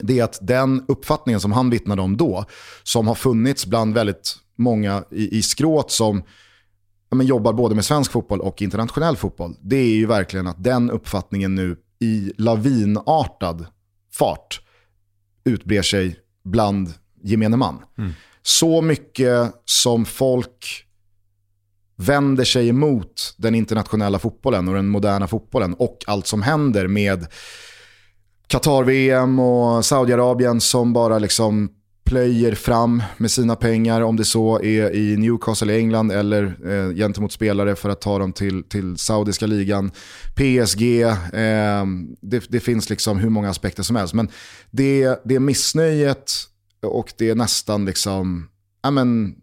det 0.01 0.19
är 0.19 0.25
att 0.25 0.39
den 0.41 0.85
uppfattningen 0.89 1.41
som 1.41 1.53
han 1.53 1.71
vittnade 1.71 2.03
om 2.03 2.17
då, 2.17 2.45
som 2.83 3.09
har 3.09 3.15
funnits 3.15 3.67
bland 3.67 3.95
väldigt 3.95 4.37
många 4.57 5.05
i, 5.11 5.39
i 5.39 5.43
skråt 5.43 5.91
som 5.91 6.23
men 7.11 7.27
jobbar 7.27 7.53
både 7.53 7.75
med 7.75 7.85
svensk 7.85 8.13
fotboll 8.13 8.41
och 8.41 8.63
internationell 8.63 9.17
fotboll, 9.17 9.57
det 9.61 9.77
är 9.77 9.97
ju 9.97 10.07
verkligen 10.07 10.47
att 10.47 10.65
den 10.65 10.91
uppfattningen 10.91 11.55
nu 11.55 11.77
i 12.01 12.33
lavinartad 12.39 13.67
fart 14.13 14.61
utbrer 15.45 15.83
sig 15.83 16.19
bland 16.45 16.93
gemene 17.23 17.57
man. 17.57 17.83
Mm. 17.99 18.13
Så 18.43 18.83
mycket 18.83 19.53
som 19.65 20.05
folk 20.05 20.87
vänder 21.97 22.45
sig 22.45 22.69
emot 22.69 23.35
den 23.37 23.55
internationella 23.55 24.19
fotbollen 24.19 24.69
och 24.69 24.75
den 24.75 24.89
moderna 24.89 25.27
fotbollen 25.29 25.75
och 25.75 25.99
allt 26.07 26.27
som 26.27 26.43
händer 26.43 26.87
med 26.89 27.27
Qatar-VM 28.47 29.39
och 29.39 29.85
Saudiarabien 29.85 30.61
som 30.61 30.93
bara 30.93 31.19
liksom 31.19 31.71
plöjer 32.07 32.55
fram 32.55 33.03
med 33.17 33.31
sina 33.31 33.57
pengar, 33.57 34.01
om 34.01 34.17
det 34.17 34.25
så 34.25 34.61
är 34.61 34.95
i 34.95 35.17
Newcastle 35.17 35.73
i 35.73 35.79
England 35.79 36.13
eller 36.13 36.57
eh, 36.71 36.95
gentemot 36.95 37.33
spelare 37.33 37.77
för 37.77 37.89
att 37.89 38.01
ta 38.01 38.19
dem 38.19 38.33
till, 38.33 38.65
till 38.65 38.97
saudiska 38.97 39.47
ligan. 39.47 39.91
PSG, 40.35 41.03
eh, 41.03 41.85
det, 42.21 42.45
det, 42.49 42.61
finns 42.61 42.91
liksom 42.91 43.19
hur 43.19 43.29
många 43.29 43.51
aspekter 43.51 43.83
som 43.83 43.97
helst. 43.97 44.15
Men 44.15 44.29
det, 44.71 45.21
det 45.25 45.41
missnöjet 45.41 46.33
och 46.83 47.13
det 47.19 47.31
är 47.31 47.35
nästan 47.35 47.85
liksom, 47.85 48.49
ja 48.83 48.91
men, 48.91 49.35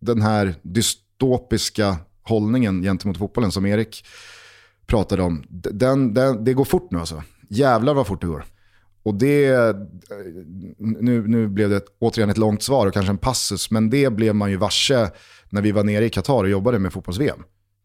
den 0.00 0.22
här 0.22 0.54
dystopiska 0.62 1.96
hållningen 2.22 2.82
gentemot 2.82 3.18
fotbollen 3.18 3.52
som 3.52 3.66
Erik 3.66 4.04
pratade 4.86 5.22
om, 5.22 5.44
den, 5.48 6.14
den, 6.14 6.44
det 6.44 6.54
går 6.54 6.64
fort 6.64 6.90
nu 6.90 6.98
alltså. 6.98 7.22
Jävlar 7.48 7.94
vad 7.94 8.06
fort 8.06 8.20
det 8.20 8.26
går. 8.26 8.44
Och 9.08 9.14
det, 9.14 9.76
nu, 10.78 11.28
nu 11.28 11.48
blev 11.48 11.70
det 11.70 11.84
återigen 11.98 12.30
ett 12.30 12.38
långt 12.38 12.62
svar 12.62 12.86
och 12.86 12.92
kanske 12.92 13.10
en 13.10 13.18
passus, 13.18 13.70
men 13.70 13.90
det 13.90 14.10
blev 14.10 14.34
man 14.34 14.50
ju 14.50 14.56
varse 14.56 15.10
när 15.48 15.62
vi 15.62 15.72
var 15.72 15.84
nere 15.84 16.04
i 16.04 16.10
Qatar 16.10 16.44
och 16.44 16.50
jobbade 16.50 16.78
med 16.78 16.92
fotbolls-VM. 16.92 17.42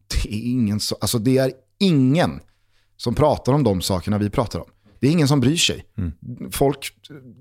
Det 0.08 0.34
är 0.34 0.50
ingen, 0.50 0.80
så, 0.80 0.96
alltså 1.00 1.18
det 1.18 1.38
är 1.38 1.52
ingen 1.78 2.40
som 2.96 3.14
pratar 3.14 3.52
om 3.52 3.62
de 3.62 3.80
sakerna 3.80 4.18
vi 4.18 4.30
pratar 4.30 4.58
om. 4.58 4.66
Det 5.00 5.06
är 5.08 5.12
ingen 5.12 5.28
som 5.28 5.40
bryr 5.40 5.56
sig. 5.56 5.84
Mm. 5.98 6.12
Folk 6.50 6.92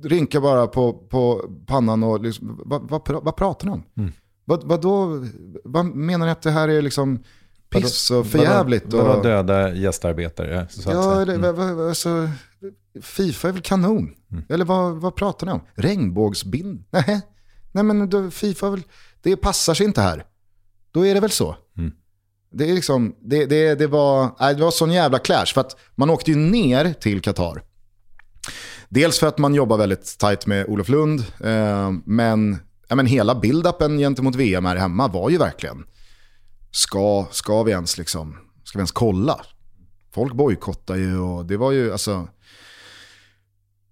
rynkar 0.04 0.42
bara 0.42 0.68
på, 0.68 0.94
på 0.94 1.52
pannan 1.66 2.04
och 2.04 2.22
liksom, 2.22 2.62
vad, 2.66 2.90
vad, 2.90 3.24
vad 3.24 3.36
pratar 3.36 3.68
ni 3.68 3.74
om? 3.74 3.84
Mm. 3.98 4.12
Vad, 4.46 4.64
vad, 4.64 4.82
då, 4.82 5.26
vad 5.64 5.86
menar 5.86 6.26
ni 6.26 6.32
att 6.32 6.42
det 6.42 6.52
här 6.52 6.68
är 6.68 6.82
liksom 6.82 7.24
piss 7.70 8.12
och 8.12 8.28
förjävligt? 8.28 8.86
Vadå, 8.94 9.08
vadå 9.08 9.22
döda 9.22 9.74
gästarbetare? 9.74 10.68
Så 10.70 10.90
ja, 10.92 11.22
mm. 11.22 11.80
alltså, 11.80 12.30
Fifa 13.02 13.48
är 13.48 13.52
väl 13.52 13.62
kanon? 13.62 14.14
Mm. 14.32 14.44
Eller 14.50 14.66
vad, 14.66 14.96
vad 14.96 15.16
pratar 15.16 15.48
ni 15.48 15.54
om? 15.54 15.62
Regnbågsbind? 15.76 16.84
Nej, 16.92 17.22
Nej 17.74 17.84
men 17.84 18.10
då, 18.10 18.32
Fifa 18.32 18.70
väl, 18.70 18.84
det 19.22 19.38
passar 19.38 19.74
sig 19.74 19.86
inte 19.86 20.02
här. 20.02 20.26
Då 20.92 21.06
är 21.06 21.14
det 21.14 21.20
väl 21.20 21.32
så. 21.32 21.56
Mm. 21.78 21.92
Det, 22.52 22.70
är 22.70 22.74
liksom, 22.74 23.16
det, 23.22 23.46
det, 23.46 23.76
det, 23.76 23.88
var, 23.88 24.32
nej, 24.40 24.56
det 24.56 24.62
var 24.62 24.72
sån 24.72 24.92
jävla 24.92 25.20
clash. 25.20 25.46
För 25.46 25.62
att 25.62 25.78
man 25.96 26.10
åkte 26.10 26.32
ju 26.32 26.38
ner 26.38 26.94
till 26.94 27.22
Qatar. 27.22 27.64
Dels 28.90 29.20
för 29.20 29.28
att 29.28 29.38
man 29.38 29.56
jobbar 29.56 29.78
väldigt 29.78 30.18
tajt 30.18 30.48
med 30.48 30.66
Olof 30.66 30.90
Lund. 30.90 31.20
Eh, 31.44 31.92
men, 32.06 32.58
ja, 32.88 32.96
men 32.96 33.06
hela 33.06 33.34
build-upen 33.34 33.98
gentemot 33.98 34.36
VM 34.36 34.66
här 34.66 34.76
hemma 34.76 35.08
var 35.08 35.30
ju 35.30 35.38
verkligen, 35.38 35.86
ska, 36.72 37.26
ska 37.32 37.64
vi 37.64 37.72
ens 37.72 37.98
liksom, 37.98 38.38
ska 38.64 38.78
vi 38.78 38.82
ens 38.82 38.92
kolla? 38.92 39.42
Folk 40.14 40.34
bojkottar 40.34 40.96
ju 40.96 41.20
och 41.20 41.46
det 41.46 41.58
var 41.58 41.72
ju, 41.72 41.92
alltså, 41.92 42.28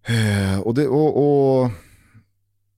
Eh, 0.03 0.59
och, 0.59 0.73
det, 0.73 0.87
och, 0.87 1.61
och, 1.61 1.71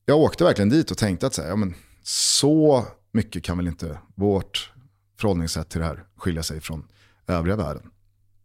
jag 0.06 0.18
åkte 0.18 0.44
verkligen 0.44 0.70
dit 0.70 0.92
och 0.92 0.98
tänkte 0.98 1.28
att 1.28 1.34
så, 1.34 1.42
här, 1.42 1.50
ja, 1.50 1.56
men, 1.56 1.76
så 2.04 2.86
mycket 3.12 3.44
kan 3.44 3.58
väl 3.58 3.68
inte 3.68 3.98
vårt 4.16 4.72
förhållningssätt 5.20 5.70
till 5.70 5.80
det 5.80 5.86
här 5.86 6.04
skilja 6.18 6.44
sig 6.44 6.62
från 6.62 6.88
övriga 7.28 7.56
världen. 7.56 7.84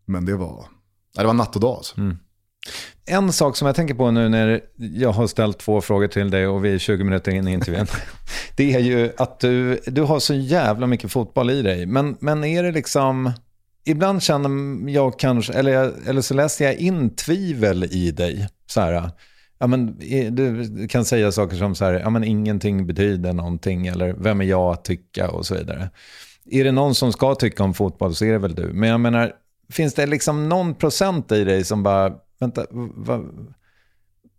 Men 0.04 0.24
det 0.24 0.36
var, 0.36 0.66
det 1.16 1.24
var 1.24 1.32
natt 1.32 1.54
och 1.54 1.60
dag. 1.60 1.76
Alltså. 1.76 2.00
Mm. 2.00 2.18
En 3.06 3.32
sak 3.32 3.56
som 3.56 3.66
jag 3.66 3.76
tänker 3.76 3.94
på 3.94 4.10
nu 4.10 4.28
när 4.28 4.60
jag 4.76 5.12
har 5.12 5.26
ställt 5.26 5.58
två 5.58 5.80
frågor 5.80 6.08
till 6.08 6.30
dig 6.30 6.46
och 6.46 6.64
vi 6.64 6.74
är 6.74 6.78
20 6.78 7.04
minuter 7.04 7.32
in 7.32 7.48
i 7.48 7.52
intervjun. 7.52 7.86
det 8.56 8.74
är 8.74 8.78
ju 8.78 9.12
att 9.16 9.40
du, 9.40 9.80
du 9.86 10.02
har 10.02 10.20
så 10.20 10.34
jävla 10.34 10.86
mycket 10.86 11.12
fotboll 11.12 11.50
i 11.50 11.62
dig. 11.62 11.86
Men, 11.86 12.16
men 12.20 12.44
är 12.44 12.62
det 12.62 12.72
liksom 12.72 13.32
ibland 13.84 14.22
känner 14.22 14.90
jag 14.90 15.18
kanske, 15.18 15.52
eller, 15.52 15.92
eller 16.08 16.20
så 16.20 16.34
läser 16.34 16.64
jag 16.64 16.74
in 16.74 17.10
tvivel 17.10 17.84
i 17.84 18.10
dig. 18.10 18.48
Så 18.70 18.80
här, 18.80 19.10
ja, 19.58 19.66
men, 19.66 19.98
du 20.30 20.88
kan 20.88 21.04
säga 21.04 21.32
saker 21.32 21.56
som 21.56 21.74
så 21.74 21.84
här, 21.84 21.92
ja, 21.92 22.10
men 22.10 22.24
ingenting 22.24 22.86
betyder 22.86 23.32
någonting, 23.32 23.86
eller 23.86 24.12
vem 24.18 24.40
är 24.40 24.44
jag 24.44 24.72
att 24.72 24.84
tycka 24.84 25.30
och 25.30 25.46
så 25.46 25.54
vidare. 25.54 25.90
Är 26.50 26.64
det 26.64 26.72
någon 26.72 26.94
som 26.94 27.12
ska 27.12 27.34
tycka 27.34 27.64
om 27.64 27.74
fotboll 27.74 28.14
så 28.14 28.24
är 28.24 28.32
det 28.32 28.38
väl 28.38 28.54
du. 28.54 28.72
Men 28.72 28.88
jag 28.88 29.00
menar, 29.00 29.32
finns 29.70 29.94
det 29.94 30.06
liksom 30.06 30.48
någon 30.48 30.74
procent 30.74 31.32
i 31.32 31.44
dig 31.44 31.64
som 31.64 31.82
bara, 31.82 32.12
vänta, 32.40 32.66
va, 32.70 33.24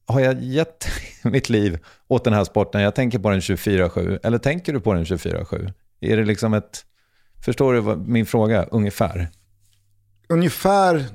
har 0.05 0.19
jag 0.19 0.43
gett 0.43 0.87
mitt 1.23 1.49
liv 1.49 1.79
åt 2.07 2.23
den 2.23 2.33
här 2.33 2.43
sporten? 2.43 2.81
Jag 2.81 2.95
tänker 2.95 3.19
på 3.19 3.29
den 3.29 3.39
24-7. 3.39 4.19
Eller 4.23 4.37
tänker 4.37 4.73
du 4.73 4.79
på 4.79 4.93
den 4.93 5.03
24-7? 5.03 5.73
Är 5.99 6.17
det 6.17 6.25
liksom 6.25 6.53
ett... 6.53 6.85
Förstår 7.45 7.73
du 7.73 7.95
min 7.95 8.25
fråga 8.25 8.63
ungefär? 8.63 9.27
Ungefär 10.29 11.05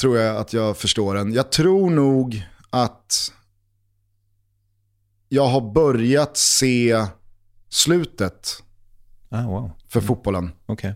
tror 0.00 0.18
jag 0.18 0.36
att 0.36 0.52
jag 0.52 0.76
förstår 0.76 1.14
den. 1.14 1.32
Jag 1.32 1.52
tror 1.52 1.90
nog 1.90 2.42
att 2.74 3.32
jag 5.28 5.46
har 5.46 5.72
börjat 5.72 6.36
se 6.36 7.06
slutet 7.68 8.62
ah, 9.28 9.42
wow. 9.42 9.70
för 9.88 10.00
mm. 10.00 10.08
fotbollen. 10.08 10.50
Okay. 10.66 10.94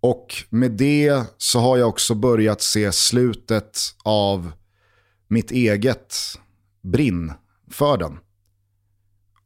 Och 0.00 0.34
med 0.50 0.70
det 0.70 1.24
så 1.38 1.60
har 1.60 1.76
jag 1.76 1.88
också 1.88 2.14
börjat 2.14 2.60
se 2.60 2.92
slutet 2.92 3.80
av 4.04 4.52
mitt 5.28 5.50
eget 5.50 6.14
brinn 6.82 7.32
för 7.70 7.96
den. 7.96 8.18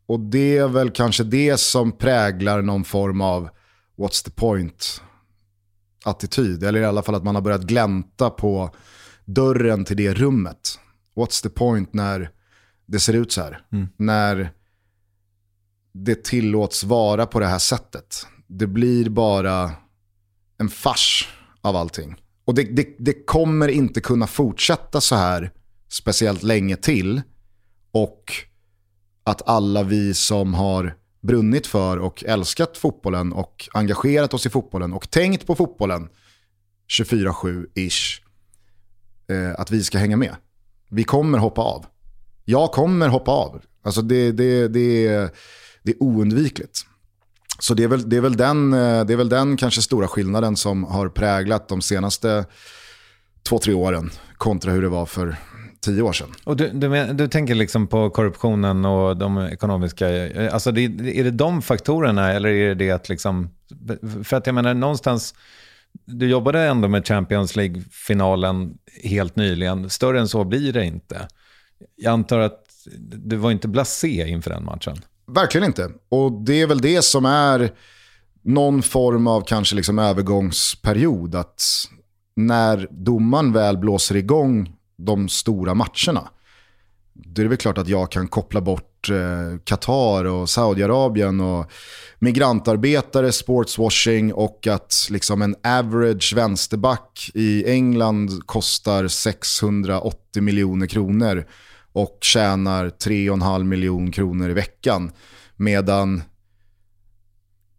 Och 0.06 0.20
det 0.20 0.58
är 0.58 0.68
väl 0.68 0.90
kanske 0.90 1.24
det 1.24 1.60
som 1.60 1.92
präglar 1.92 2.62
någon 2.62 2.84
form 2.84 3.20
av 3.20 3.48
what's 3.96 4.24
the 4.24 4.30
point 4.30 5.02
attityd. 6.04 6.64
Eller 6.64 6.80
i 6.80 6.84
alla 6.84 7.02
fall 7.02 7.14
att 7.14 7.24
man 7.24 7.34
har 7.34 7.42
börjat 7.42 7.62
glänta 7.62 8.30
på 8.30 8.70
dörren 9.24 9.84
till 9.84 9.96
det 9.96 10.14
rummet. 10.14 10.78
What's 11.18 11.42
the 11.42 11.48
point 11.48 11.92
när 11.92 12.30
det 12.86 13.00
ser 13.00 13.12
ut 13.12 13.32
så 13.32 13.42
här? 13.42 13.60
Mm. 13.72 13.88
När 13.96 14.50
det 15.92 16.24
tillåts 16.24 16.84
vara 16.84 17.26
på 17.26 17.40
det 17.40 17.46
här 17.46 17.58
sättet. 17.58 18.26
Det 18.46 18.66
blir 18.66 19.08
bara 19.08 19.70
en 20.58 20.68
fars 20.68 21.28
av 21.60 21.76
allting. 21.76 22.16
Och 22.44 22.54
det, 22.54 22.62
det, 22.62 22.96
det 22.98 23.26
kommer 23.26 23.68
inte 23.68 24.00
kunna 24.00 24.26
fortsätta 24.26 25.00
så 25.00 25.14
här 25.14 25.52
speciellt 25.88 26.42
länge 26.42 26.76
till. 26.76 27.22
Och 27.90 28.32
att 29.24 29.48
alla 29.48 29.82
vi 29.82 30.14
som 30.14 30.54
har 30.54 30.94
brunnit 31.20 31.66
för 31.66 31.98
och 31.98 32.24
älskat 32.24 32.76
fotbollen 32.76 33.32
och 33.32 33.68
engagerat 33.72 34.34
oss 34.34 34.46
i 34.46 34.50
fotbollen 34.50 34.92
och 34.92 35.10
tänkt 35.10 35.46
på 35.46 35.54
fotbollen 35.54 36.08
24-7-ish, 36.88 38.20
eh, 39.28 39.60
att 39.60 39.70
vi 39.70 39.84
ska 39.84 39.98
hänga 39.98 40.16
med. 40.16 40.36
Vi 40.88 41.04
kommer 41.04 41.38
hoppa 41.38 41.62
av. 41.62 41.86
Jag 42.44 42.72
kommer 42.72 43.08
hoppa 43.08 43.30
av. 43.30 43.60
Alltså 43.82 44.02
det, 44.02 44.32
det, 44.32 44.68
det, 44.68 45.06
är, 45.06 45.30
det 45.82 45.90
är 45.90 46.02
oundvikligt. 46.02 46.80
Så 47.58 47.74
det 47.74 47.84
är, 47.84 47.88
väl, 47.88 48.08
det, 48.08 48.16
är 48.16 48.20
väl 48.20 48.36
den, 48.36 48.72
eh, 48.72 49.04
det 49.04 49.12
är 49.12 49.16
väl 49.16 49.28
den 49.28 49.56
kanske 49.56 49.82
stora 49.82 50.08
skillnaden 50.08 50.56
som 50.56 50.84
har 50.84 51.08
präglat 51.08 51.68
de 51.68 51.82
senaste 51.82 52.44
två, 53.48 53.58
tre 53.58 53.74
åren 53.74 54.10
kontra 54.36 54.72
hur 54.72 54.82
det 54.82 54.88
var 54.88 55.06
för 55.06 55.36
tio 55.80 56.02
år 56.02 56.12
sedan. 56.12 56.28
Och 56.44 56.56
du, 56.56 56.68
du, 56.68 57.04
du 57.12 57.28
tänker 57.28 57.54
liksom 57.54 57.86
på 57.86 58.10
korruptionen 58.10 58.84
och 58.84 59.16
de 59.16 59.38
ekonomiska, 59.38 60.08
eh, 60.08 60.54
alltså 60.54 60.72
det, 60.72 60.84
är 60.84 61.24
det 61.24 61.30
de 61.30 61.62
faktorerna 61.62 62.32
eller 62.32 62.48
är 62.48 62.68
det 62.68 62.74
det 62.74 62.90
att 62.90 63.08
liksom, 63.08 63.50
för 64.24 64.36
att 64.36 64.46
jag 64.46 64.54
menar 64.54 64.74
någonstans, 64.74 65.34
du 66.08 66.28
jobbade 66.28 66.60
ändå 66.60 66.88
med 66.88 67.06
Champions 67.06 67.56
League-finalen 67.56 68.78
helt 69.04 69.36
nyligen, 69.36 69.90
större 69.90 70.20
än 70.20 70.28
så 70.28 70.44
blir 70.44 70.72
det 70.72 70.84
inte. 70.84 71.28
Jag 71.96 72.12
antar 72.12 72.38
att 72.38 72.64
du 73.00 73.36
var 73.36 73.50
inte 73.50 73.68
blasé 73.68 74.28
inför 74.28 74.50
den 74.50 74.64
matchen. 74.64 74.96
Verkligen 75.26 75.66
inte. 75.66 75.90
Och 76.08 76.32
det 76.32 76.60
är 76.60 76.66
väl 76.66 76.80
det 76.80 77.02
som 77.02 77.24
är 77.24 77.72
någon 78.42 78.82
form 78.82 79.26
av 79.26 79.40
kanske 79.40 79.76
liksom 79.76 79.98
övergångsperiod. 79.98 81.34
Att 81.34 81.62
när 82.36 82.88
domaren 82.90 83.52
väl 83.52 83.78
blåser 83.78 84.16
igång 84.16 84.76
de 84.96 85.28
stora 85.28 85.74
matcherna, 85.74 86.28
då 87.12 87.42
är 87.42 87.44
det 87.44 87.48
väl 87.48 87.58
klart 87.58 87.78
att 87.78 87.88
jag 87.88 88.10
kan 88.12 88.28
koppla 88.28 88.60
bort 88.60 88.87
eh, 89.10 89.58
Qatar 89.64 90.24
och 90.24 90.50
Saudiarabien 90.50 91.40
och 91.40 91.70
migrantarbetare, 92.18 93.32
sportswashing 93.32 94.32
och 94.32 94.66
att 94.66 94.94
liksom 95.10 95.42
en 95.42 95.56
average 95.64 96.32
vänsterback 96.36 97.30
i 97.34 97.70
England 97.70 98.46
kostar 98.46 99.08
680 99.08 100.42
miljoner 100.42 100.86
kronor 100.86 101.46
och 101.92 102.18
tjänar 102.20 102.88
3,5 102.88 103.64
miljoner 103.64 104.12
kronor 104.12 104.50
i 104.50 104.54
veckan. 104.54 105.10
Medan 105.56 106.22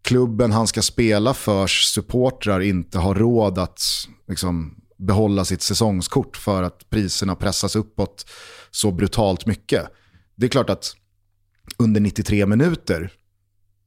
klubben 0.02 0.52
han 0.52 0.66
ska 0.66 0.82
spela 0.82 1.34
för 1.34 1.66
supportrar 1.66 2.60
inte 2.60 2.98
har 2.98 3.14
råd 3.14 3.58
att 3.58 3.82
liksom, 4.28 4.80
behålla 4.96 5.44
sitt 5.44 5.62
säsongskort 5.62 6.36
för 6.36 6.62
att 6.62 6.90
priserna 6.90 7.34
pressas 7.34 7.76
uppåt 7.76 8.30
så 8.70 8.90
brutalt 8.90 9.46
mycket. 9.46 9.86
Det 10.34 10.46
är 10.46 10.50
klart 10.50 10.70
att 10.70 10.96
under 11.78 12.00
93 12.00 12.46
minuter 12.46 13.12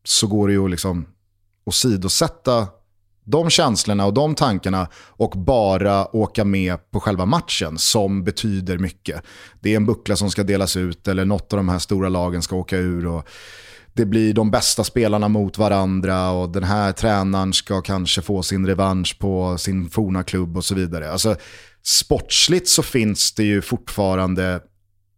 så 0.04 0.28
går 0.28 0.48
det 0.48 0.54
ju 0.54 0.68
liksom 0.68 1.00
att 1.00 1.06
liksom 1.06 1.14
åsidosätta 1.66 2.68
de 3.26 3.50
känslorna 3.50 4.06
och 4.06 4.14
de 4.14 4.36
tankarna 4.36 4.88
och 4.96 5.30
bara 5.30 6.16
åka 6.16 6.46
med 6.46 6.92
på 6.92 7.00
själva 7.00 7.26
matchen 7.26 7.78
som 7.78 8.24
betyder 8.24 8.78
mycket. 8.78 9.22
Det 9.62 9.72
är 9.72 9.76
en 9.76 9.86
buckla 9.86 10.16
som 10.16 10.32
ska 10.32 10.44
delas 10.44 10.78
ut 10.78 11.08
eller 11.08 11.26
något 11.26 11.54
av 11.54 11.58
de 11.58 11.70
här 11.70 11.80
stora 11.80 12.10
lagen 12.10 12.42
ska 12.42 12.56
åka 12.56 12.78
ur. 12.78 13.08
Och 13.08 13.28
det 13.94 14.06
blir 14.06 14.34
de 14.34 14.52
bästa 14.52 14.84
spelarna 14.84 15.28
mot 15.28 15.58
varandra 15.58 16.32
och 16.32 16.50
den 16.50 16.64
här 16.64 16.92
tränaren 16.92 17.54
ska 17.54 17.82
kanske 17.82 18.22
få 18.22 18.44
sin 18.44 18.68
revansch 18.68 19.20
på 19.20 19.58
sin 19.58 19.90
forna 19.90 20.24
klubb 20.24 20.58
och 20.58 20.66
så 20.66 20.76
vidare. 20.76 21.12
Alltså, 21.12 21.36
sportsligt 21.84 22.70
så 22.70 22.84
finns 22.84 23.34
det 23.34 23.44
ju 23.44 23.62
fortfarande 23.62 24.60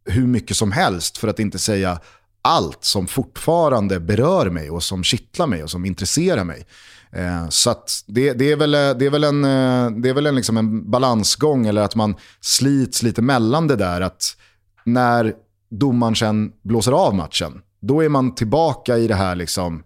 hur 0.06 0.28
mycket 0.28 0.58
som 0.58 0.72
helst, 0.72 1.18
för 1.18 1.28
att 1.28 1.40
inte 1.40 1.60
säga 1.60 2.00
allt 2.46 2.84
som 2.84 3.08
fortfarande 3.08 4.00
berör 4.00 4.50
mig 4.50 4.70
och 4.70 4.84
som 4.84 5.04
kittlar 5.04 5.48
mig 5.48 5.64
och 5.64 5.70
som 5.70 5.86
intresserar 5.86 6.44
mig. 6.44 6.66
Eh, 7.12 7.50
så 7.50 7.76
det, 8.08 8.34
det, 8.34 8.52
är 8.52 8.56
väl, 8.56 8.76
eh, 8.76 8.90
det 8.90 9.06
är 9.06 9.10
väl 9.10 9.24
en, 9.24 9.44
eh, 9.44 9.90
det 10.02 10.10
är 10.10 10.14
väl 10.14 10.26
en, 10.26 10.36
liksom 10.36 10.58
en 10.58 10.92
balansgång 10.92 11.68
eller 11.68 11.82
att 11.82 11.96
man 11.96 12.16
slits 12.42 13.04
lite 13.04 13.22
mellan 13.22 13.68
det 13.68 13.76
där. 13.76 14.02
Att 14.02 14.24
när 14.84 15.34
domaren 15.70 16.16
sen 16.16 16.52
blåser 16.62 16.92
av 16.92 17.16
matchen, 17.16 17.62
då 17.80 18.04
är 18.04 18.10
man 18.10 18.36
tillbaka 18.36 18.98
i 18.98 19.08
det 19.08 19.16
här 19.16 19.36
liksom, 19.36 19.84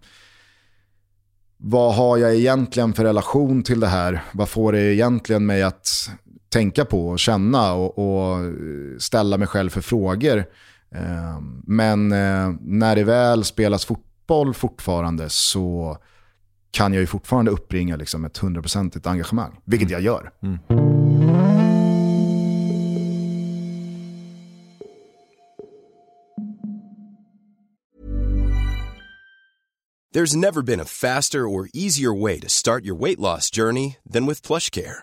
vad 1.56 1.94
har 1.94 2.16
jag 2.16 2.34
egentligen 2.34 2.92
för 2.92 3.04
relation 3.04 3.62
till 3.62 3.80
det 3.80 3.88
här? 3.88 4.22
Vad 4.32 4.48
får 4.48 4.72
det 4.72 4.94
egentligen 4.94 5.46
mig 5.46 5.62
att 5.62 6.10
tänka 6.48 6.84
på 6.84 7.08
och 7.08 7.18
känna 7.18 7.72
och, 7.72 7.98
och 7.98 8.52
ställa 8.98 9.38
mig 9.38 9.48
själv 9.48 9.70
för 9.70 9.80
frågor? 9.80 10.44
Eh, 10.94 11.40
men 11.66 12.08
när 12.60 12.96
det 12.96 13.04
väl 13.04 13.44
spelas 13.44 13.84
fotboll 13.84 14.54
fortfarande 14.54 15.28
så 15.28 15.98
kan 16.70 16.92
jag 16.92 17.00
ju 17.00 17.06
fortfarande 17.06 17.50
uppringa 17.50 17.96
liksom 17.96 18.24
ett 18.24 18.38
hundraprocentigt 18.38 19.06
engagemang, 19.06 19.60
vilket 19.64 19.90
jag 19.90 20.00
gör. 20.00 20.32
Mm. 20.42 20.58
There's 30.12 30.34
never 30.34 30.60
been 30.62 30.80
a 30.80 30.84
faster 30.84 31.46
or 31.46 31.68
easier 31.72 32.12
way 32.12 32.40
to 32.40 32.48
start 32.48 32.84
your 32.84 32.96
weight 32.96 33.20
loss 33.20 33.48
journey 33.48 33.96
than 34.12 34.26
with 34.26 34.42
PlushCare. 34.42 35.02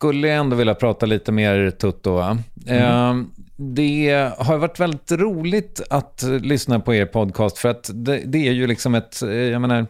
skulle 0.00 0.28
jag 0.28 0.36
ändå 0.36 0.56
vilja 0.56 0.74
prata 0.74 1.06
lite 1.06 1.32
mer 1.32 1.70
Tutto. 1.70 2.14
Va? 2.14 2.38
Mm. 2.66 3.20
Eh, 3.20 3.26
det 3.56 4.32
har 4.38 4.58
varit 4.58 4.80
väldigt 4.80 5.12
roligt 5.12 5.80
att 5.90 6.22
lyssna 6.40 6.80
på 6.80 6.94
er 6.94 7.06
podcast 7.06 7.58
för 7.58 7.68
att 7.68 7.90
det, 7.94 8.22
det, 8.26 8.48
är 8.48 8.52
ju 8.52 8.66
liksom 8.66 8.94
ett, 8.94 9.22
jag 9.22 9.60
menar, 9.60 9.86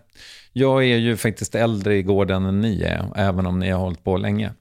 jag 0.52 0.84
är 0.84 0.96
ju 0.96 1.16
faktiskt 1.16 1.54
äldre 1.54 1.96
i 1.96 2.02
gården 2.02 2.46
än 2.46 2.60
ni 2.60 2.82
är, 2.82 3.12
även 3.16 3.46
om 3.46 3.58
ni 3.58 3.70
har 3.70 3.80
hållit 3.80 4.04
på 4.04 4.16
länge. 4.16 4.52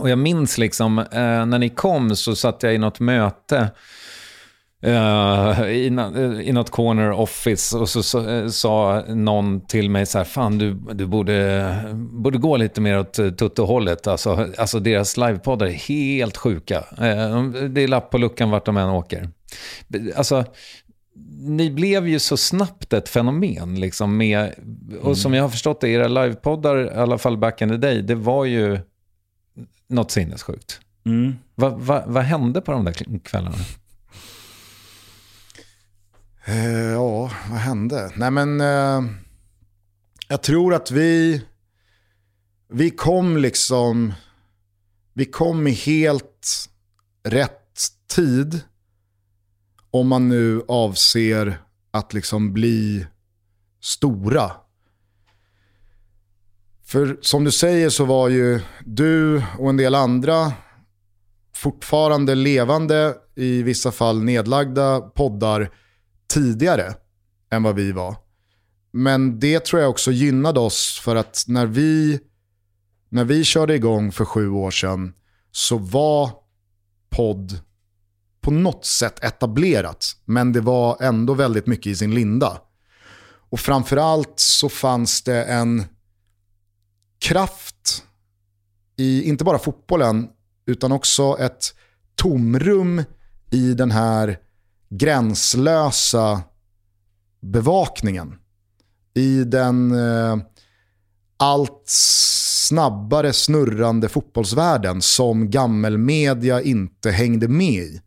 Och 0.00 0.10
jag 0.10 0.18
minns 0.18 0.58
liksom, 0.58 0.98
eh, 0.98 1.46
när 1.46 1.58
ni 1.58 1.68
kom 1.68 2.16
så 2.16 2.36
satt 2.36 2.62
jag 2.62 2.74
i 2.74 2.78
något 2.78 3.00
möte 3.00 3.70
Uh, 4.86 5.70
i, 5.70 5.86
i 6.44 6.52
något 6.52 6.70
corner 6.70 7.10
office 7.10 7.78
och 7.78 7.88
så, 7.88 8.02
så 8.02 8.20
uh, 8.20 8.48
sa 8.48 9.04
någon 9.08 9.66
till 9.66 9.90
mig 9.90 10.06
så 10.06 10.18
här, 10.18 10.24
fan 10.24 10.58
du, 10.58 10.74
du 10.92 11.06
borde, 11.06 11.74
borde 11.94 12.38
gå 12.38 12.56
lite 12.56 12.80
mer 12.80 12.98
åt 12.98 13.12
Tutto-hållet. 13.12 14.06
Alltså, 14.06 14.48
alltså 14.58 14.80
deras 14.80 15.16
livepoddar 15.16 15.66
är 15.66 15.72
helt 15.72 16.36
sjuka. 16.36 16.78
Uh, 16.78 17.50
det 17.52 17.80
är 17.80 17.88
lapp 17.88 18.10
på 18.10 18.18
luckan 18.18 18.50
vart 18.50 18.66
de 18.66 18.76
än 18.76 18.88
åker. 18.88 19.28
Alltså, 20.16 20.44
ni 21.40 21.70
blev 21.70 22.08
ju 22.08 22.18
så 22.18 22.36
snabbt 22.36 22.92
ett 22.92 23.08
fenomen. 23.08 23.80
Liksom, 23.80 24.16
med, 24.16 24.52
och 24.98 25.04
mm. 25.04 25.14
som 25.14 25.34
jag 25.34 25.42
har 25.42 25.48
förstått 25.48 25.80
det, 25.80 25.88
era 25.88 26.08
livepoddar, 26.08 26.84
i 26.84 26.96
alla 26.96 27.18
fall 27.18 27.36
back 27.36 27.62
in 27.62 27.68
the 27.68 27.76
day, 27.76 28.02
det 28.02 28.14
var 28.14 28.44
ju 28.44 28.78
något 29.88 30.10
sinnessjukt. 30.10 30.80
Mm. 31.06 31.34
Vad 31.54 31.80
va, 31.80 32.02
va 32.06 32.20
hände 32.20 32.60
på 32.60 32.72
de 32.72 32.84
där 32.84 33.18
kvällarna? 33.24 33.56
Eh, 36.44 36.92
ja, 36.92 37.30
vad 37.50 37.58
hände? 37.58 38.12
Nej 38.16 38.30
men, 38.30 38.60
eh, 38.60 39.02
jag 40.28 40.42
tror 40.42 40.74
att 40.74 40.90
vi, 40.90 41.42
vi 42.68 42.90
kom 42.90 43.36
liksom, 43.36 44.12
vi 45.12 45.24
kom 45.24 45.66
i 45.66 45.70
helt 45.70 46.68
rätt 47.24 47.78
tid. 48.14 48.60
Om 49.90 50.08
man 50.08 50.28
nu 50.28 50.62
avser 50.68 51.62
att 51.90 52.12
liksom 52.12 52.52
bli 52.52 53.06
stora. 53.80 54.52
För 56.84 57.18
som 57.20 57.44
du 57.44 57.50
säger 57.50 57.90
så 57.90 58.04
var 58.04 58.28
ju 58.28 58.60
du 58.84 59.42
och 59.58 59.68
en 59.68 59.76
del 59.76 59.94
andra 59.94 60.52
fortfarande 61.54 62.34
levande, 62.34 63.14
i 63.34 63.62
vissa 63.62 63.92
fall 63.92 64.22
nedlagda 64.22 65.00
poddar 65.00 65.70
tidigare 66.32 66.94
än 67.50 67.62
vad 67.62 67.74
vi 67.74 67.92
var. 67.92 68.16
Men 68.92 69.40
det 69.40 69.64
tror 69.64 69.82
jag 69.82 69.90
också 69.90 70.12
gynnade 70.12 70.60
oss 70.60 71.00
för 71.04 71.16
att 71.16 71.44
när 71.48 71.66
vi, 71.66 72.20
när 73.08 73.24
vi 73.24 73.44
körde 73.44 73.74
igång 73.74 74.12
för 74.12 74.24
sju 74.24 74.50
år 74.50 74.70
sedan 74.70 75.14
så 75.50 75.78
var 75.78 76.30
podd 77.10 77.60
på 78.40 78.50
något 78.50 78.84
sätt 78.84 79.24
etablerat. 79.24 80.06
Men 80.24 80.52
det 80.52 80.60
var 80.60 80.96
ändå 81.00 81.34
väldigt 81.34 81.66
mycket 81.66 81.86
i 81.86 81.96
sin 81.96 82.14
linda. 82.14 82.60
Och 83.50 83.60
framförallt 83.60 84.40
så 84.40 84.68
fanns 84.68 85.22
det 85.22 85.44
en 85.44 85.84
kraft 87.18 88.04
i, 88.96 89.22
inte 89.22 89.44
bara 89.44 89.58
fotbollen, 89.58 90.28
utan 90.66 90.92
också 90.92 91.36
ett 91.38 91.74
tomrum 92.14 93.02
i 93.50 93.74
den 93.74 93.90
här 93.90 94.38
gränslösa 94.92 96.42
bevakningen. 97.40 98.34
I 99.14 99.44
den 99.44 99.92
eh, 99.92 100.36
allt 101.36 101.82
snabbare 101.86 103.32
snurrande 103.32 104.08
fotbollsvärlden 104.08 105.02
som 105.02 105.50
gammelmedia 105.50 106.62
inte 106.62 107.10
hängde 107.10 107.48
med 107.48 107.82
i. 107.82 108.00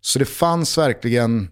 Så 0.00 0.18
det 0.18 0.24
fanns 0.24 0.78
verkligen, 0.78 1.50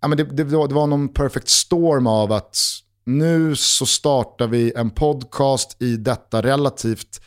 ja, 0.00 0.08
men 0.08 0.18
det, 0.18 0.24
det, 0.24 0.44
det 0.44 0.74
var 0.74 0.86
någon 0.86 1.08
perfect 1.08 1.48
storm 1.48 2.06
av 2.06 2.32
att 2.32 2.56
nu 3.04 3.56
så 3.56 3.86
startar 3.86 4.46
vi 4.46 4.72
en 4.76 4.90
podcast 4.90 5.82
i 5.82 5.96
detta 5.96 6.42
relativt 6.42 7.20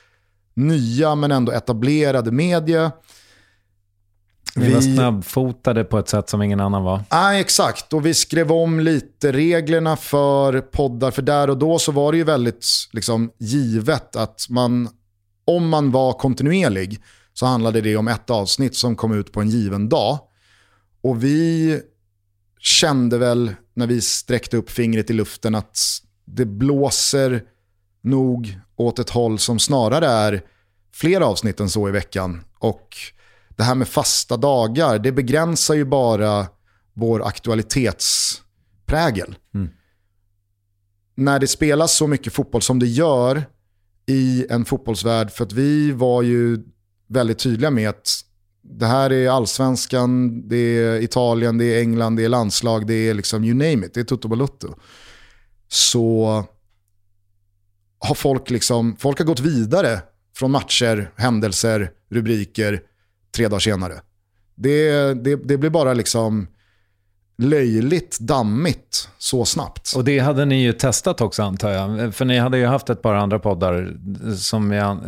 nya 0.54 1.16
men 1.16 1.32
ändå 1.32 1.52
etablerade 1.52 2.32
media 2.32 2.92
ni 4.56 4.68
vi... 4.68 4.74
var 4.74 4.82
snabbfotade 4.82 5.84
på 5.84 6.00
ett 6.00 6.10
sätt 6.10 6.30
som 6.30 6.42
ingen 6.42 6.60
annan 6.60 6.84
var. 6.84 7.04
ah, 7.10 7.34
exakt. 7.34 7.94
Och 7.94 8.06
vi 8.06 8.14
skrev 8.14 8.52
om 8.52 8.80
lite 8.80 9.32
reglerna 9.32 9.96
för 9.96 10.62
poddar. 10.62 11.12
För 11.12 11.22
där 11.22 11.50
och 11.50 11.58
då 11.58 11.80
så 11.80 11.92
var 11.92 12.12
det 12.12 12.18
ju 12.18 12.24
väldigt 12.24 12.66
liksom, 12.92 13.32
givet 13.38 14.16
att 14.16 14.46
man, 14.50 14.90
om 15.46 15.70
man 15.70 15.92
var 15.92 16.14
kontinuerlig 16.14 17.02
så 17.34 17.46
handlade 17.46 17.82
det 17.82 17.98
om 17.98 18.08
ett 18.08 18.30
avsnitt 18.30 18.76
som 18.76 18.96
kom 18.96 19.14
ut 19.14 19.32
på 19.32 19.42
en 19.42 19.50
given 19.50 19.90
dag. 19.90 20.20
Och 21.02 21.24
vi 21.24 21.80
kände 22.60 23.18
väl 23.18 23.56
när 23.74 23.88
vi 23.88 24.02
sträckte 24.02 24.58
upp 24.58 24.70
fingret 24.70 25.10
i 25.10 25.14
luften 25.14 25.56
att 25.56 25.80
det 26.26 26.46
blåser 26.46 27.44
nog 28.02 28.60
åt 28.76 29.00
ett 29.00 29.10
håll 29.10 29.40
som 29.40 29.60
snarare 29.60 30.08
är 30.08 30.42
fler 30.94 31.22
avsnitt 31.22 31.60
än 31.60 31.70
så 31.70 31.90
i 31.90 31.92
veckan. 31.92 32.44
Och 32.60 32.98
det 33.56 33.64
här 33.64 33.76
med 33.76 33.88
fasta 33.88 34.38
dagar, 34.38 35.00
det 35.00 35.12
begränsar 35.12 35.74
ju 35.74 35.86
bara 35.86 36.48
vår 36.94 37.28
aktualitetsprägel. 37.28 39.36
Mm. 39.54 39.70
När 41.16 41.40
det 41.40 41.48
spelas 41.48 41.98
så 41.98 42.08
mycket 42.08 42.34
fotboll 42.34 42.62
som 42.62 42.80
det 42.80 42.88
gör 42.88 43.44
i 44.06 44.46
en 44.50 44.66
fotbollsvärld, 44.66 45.32
för 45.32 45.46
att 45.46 45.54
vi 45.54 45.92
var 45.92 46.22
ju 46.22 46.60
väldigt 47.08 47.40
tydliga 47.40 47.72
med 47.72 47.90
att 47.90 48.08
det 48.64 48.86
här 48.86 49.12
är 49.12 49.30
allsvenskan, 49.30 50.42
det 50.48 50.58
är 50.58 51.02
Italien, 51.02 51.58
det 51.58 51.66
är 51.66 51.82
England, 51.82 52.16
det 52.16 52.26
är 52.26 52.30
landslag, 52.30 52.88
det 52.88 52.94
är 52.94 53.14
liksom 53.14 53.44
you 53.44 53.54
name 53.54 53.86
it, 53.86 53.94
det 53.94 54.00
är 54.00 54.04
tutto 54.04 54.28
balutto. 54.28 54.76
Så 55.68 56.46
har 58.00 58.16
folk 58.16 58.50
liksom, 58.50 58.96
folk 58.96 59.20
har 59.20 59.26
gått 59.26 59.40
vidare 59.40 60.02
från 60.36 60.52
matcher, 60.52 61.12
händelser, 61.16 61.92
rubriker 62.10 62.82
tre 63.36 63.48
dagar 63.48 63.60
senare. 63.60 63.94
Det, 64.56 65.14
det, 65.14 65.36
det 65.36 65.58
blir 65.58 65.70
bara 65.70 65.94
liksom 65.94 66.48
löjligt 67.38 68.20
dammigt 68.20 69.10
så 69.18 69.46
snabbt. 69.46 69.94
Och 69.96 70.04
det 70.04 70.20
hade 70.20 70.46
ni 70.46 70.64
ju 70.64 70.74
testat 70.74 71.22
också 71.22 71.44
antar 71.44 71.70
jag. 71.70 72.16
För 72.16 72.26
ni 72.26 72.38
hade 72.38 72.58
ju 72.58 72.66
haft 72.66 72.90
ett 72.90 73.02
par 73.02 73.16
andra 73.16 73.40
poddar 73.40 73.98
som 74.36 74.72
jag 74.72 75.00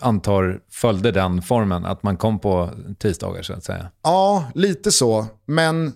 antar 0.00 0.60
följde 0.70 1.12
den 1.12 1.42
formen. 1.42 1.84
Att 1.84 2.02
man 2.02 2.16
kom 2.16 2.38
på 2.38 2.70
tisdagar 2.98 3.42
så 3.42 3.52
att 3.52 3.64
säga. 3.64 3.90
Ja, 4.02 4.50
lite 4.54 4.92
så. 4.92 5.26
Men 5.46 5.92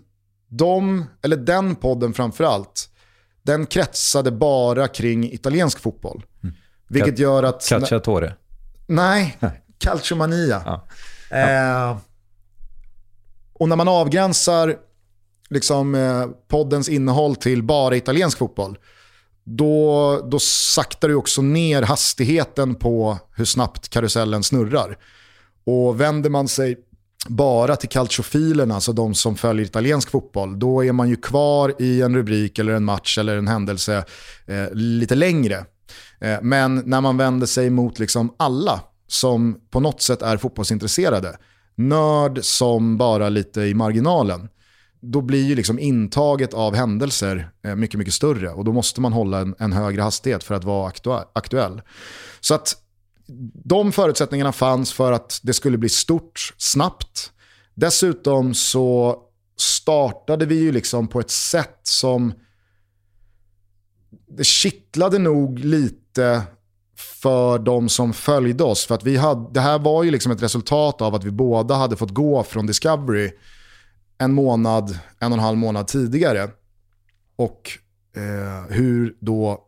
de, 0.48 1.04
eller 1.22 1.36
den 1.36 1.76
podden 1.76 2.14
framförallt, 2.14 2.88
den 3.42 3.66
kretsade 3.66 4.30
bara 4.30 4.88
kring 4.88 5.32
italiensk 5.32 5.78
fotboll. 5.78 6.24
Mm. 6.42 6.54
Vilket 6.88 7.18
gör 7.18 7.42
att... 7.42 7.68
Cacciatore? 7.68 8.34
Nej, 8.86 9.38
Calciomania. 9.78 10.62
Ja. 10.64 10.86
Eh, 11.30 11.96
och 13.52 13.68
när 13.68 13.76
man 13.76 13.88
avgränsar 13.88 14.76
liksom, 15.48 15.94
eh, 15.94 16.26
poddens 16.48 16.88
innehåll 16.88 17.36
till 17.36 17.62
bara 17.62 17.96
italiensk 17.96 18.38
fotboll, 18.38 18.78
då, 19.44 20.28
då 20.30 20.38
saktar 20.38 21.08
du 21.08 21.14
också 21.14 21.42
ner 21.42 21.82
hastigheten 21.82 22.74
på 22.74 23.18
hur 23.36 23.44
snabbt 23.44 23.88
karusellen 23.88 24.42
snurrar. 24.42 24.98
Och 25.64 26.00
vänder 26.00 26.30
man 26.30 26.48
sig 26.48 26.76
bara 27.28 27.76
till 27.76 27.88
calciofilerna, 27.88 28.74
alltså 28.74 28.92
de 28.92 29.14
som 29.14 29.36
följer 29.36 29.66
italiensk 29.66 30.10
fotboll, 30.10 30.58
då 30.58 30.84
är 30.84 30.92
man 30.92 31.08
ju 31.08 31.16
kvar 31.16 31.74
i 31.78 32.02
en 32.02 32.16
rubrik 32.16 32.58
eller 32.58 32.72
en 32.72 32.84
match 32.84 33.18
eller 33.18 33.36
en 33.36 33.48
händelse 33.48 34.04
eh, 34.46 34.72
lite 34.72 35.14
längre. 35.14 35.64
Eh, 36.20 36.38
men 36.42 36.82
när 36.86 37.00
man 37.00 37.16
vänder 37.16 37.46
sig 37.46 37.70
mot 37.70 37.98
liksom 37.98 38.34
alla 38.36 38.80
som 39.08 39.60
på 39.70 39.80
något 39.80 40.02
sätt 40.02 40.22
är 40.22 40.36
fotbollsintresserade, 40.36 41.38
nörd 41.74 42.44
som 42.44 42.98
bara 42.98 43.28
lite 43.28 43.60
i 43.60 43.74
marginalen, 43.74 44.48
då 45.00 45.20
blir 45.20 45.44
ju 45.44 45.54
liksom 45.54 45.78
intaget 45.78 46.54
av 46.54 46.74
händelser 46.74 47.50
eh, 47.64 47.74
mycket, 47.74 47.98
mycket 47.98 48.14
större 48.14 48.50
och 48.50 48.64
då 48.64 48.72
måste 48.72 49.00
man 49.00 49.12
hålla 49.12 49.38
en, 49.38 49.54
en 49.58 49.72
högre 49.72 50.02
hastighet 50.02 50.44
för 50.44 50.54
att 50.54 50.64
vara 50.64 50.92
aktuell. 51.32 51.82
Så 52.40 52.54
att 52.54 52.76
de 53.64 53.92
förutsättningarna 53.92 54.52
fanns 54.52 54.92
för 54.92 55.12
att 55.12 55.40
det 55.42 55.54
skulle 55.54 55.78
bli 55.78 55.88
stort 55.88 56.54
snabbt. 56.56 57.32
Dessutom 57.74 58.54
så 58.54 59.18
startade 59.56 60.46
vi 60.46 60.54
ju 60.54 60.72
liksom 60.72 61.08
på 61.08 61.20
ett 61.20 61.30
sätt 61.30 61.80
som 61.82 62.32
det 64.28 64.44
kittlade 64.44 65.18
nog 65.18 65.58
lite 65.58 66.42
för 66.98 67.58
de 67.58 67.88
som 67.88 68.12
följde 68.12 68.64
oss. 68.64 68.86
För 68.86 68.94
att 68.94 69.04
vi 69.04 69.16
hade, 69.16 69.52
det 69.52 69.60
här 69.60 69.78
var 69.78 70.04
ju 70.04 70.10
liksom 70.10 70.32
ett 70.32 70.42
resultat 70.42 71.02
av 71.02 71.14
att 71.14 71.24
vi 71.24 71.30
båda 71.30 71.74
hade 71.74 71.96
fått 71.96 72.10
gå 72.10 72.42
från 72.42 72.66
Discovery 72.66 73.30
en 74.18 74.34
månad, 74.34 74.98
en 75.18 75.32
och 75.32 75.38
en 75.38 75.44
halv 75.44 75.58
månad 75.58 75.86
tidigare. 75.86 76.50
och 77.36 77.70
eh, 78.16 78.74
hur 78.74 79.16
då 79.20 79.64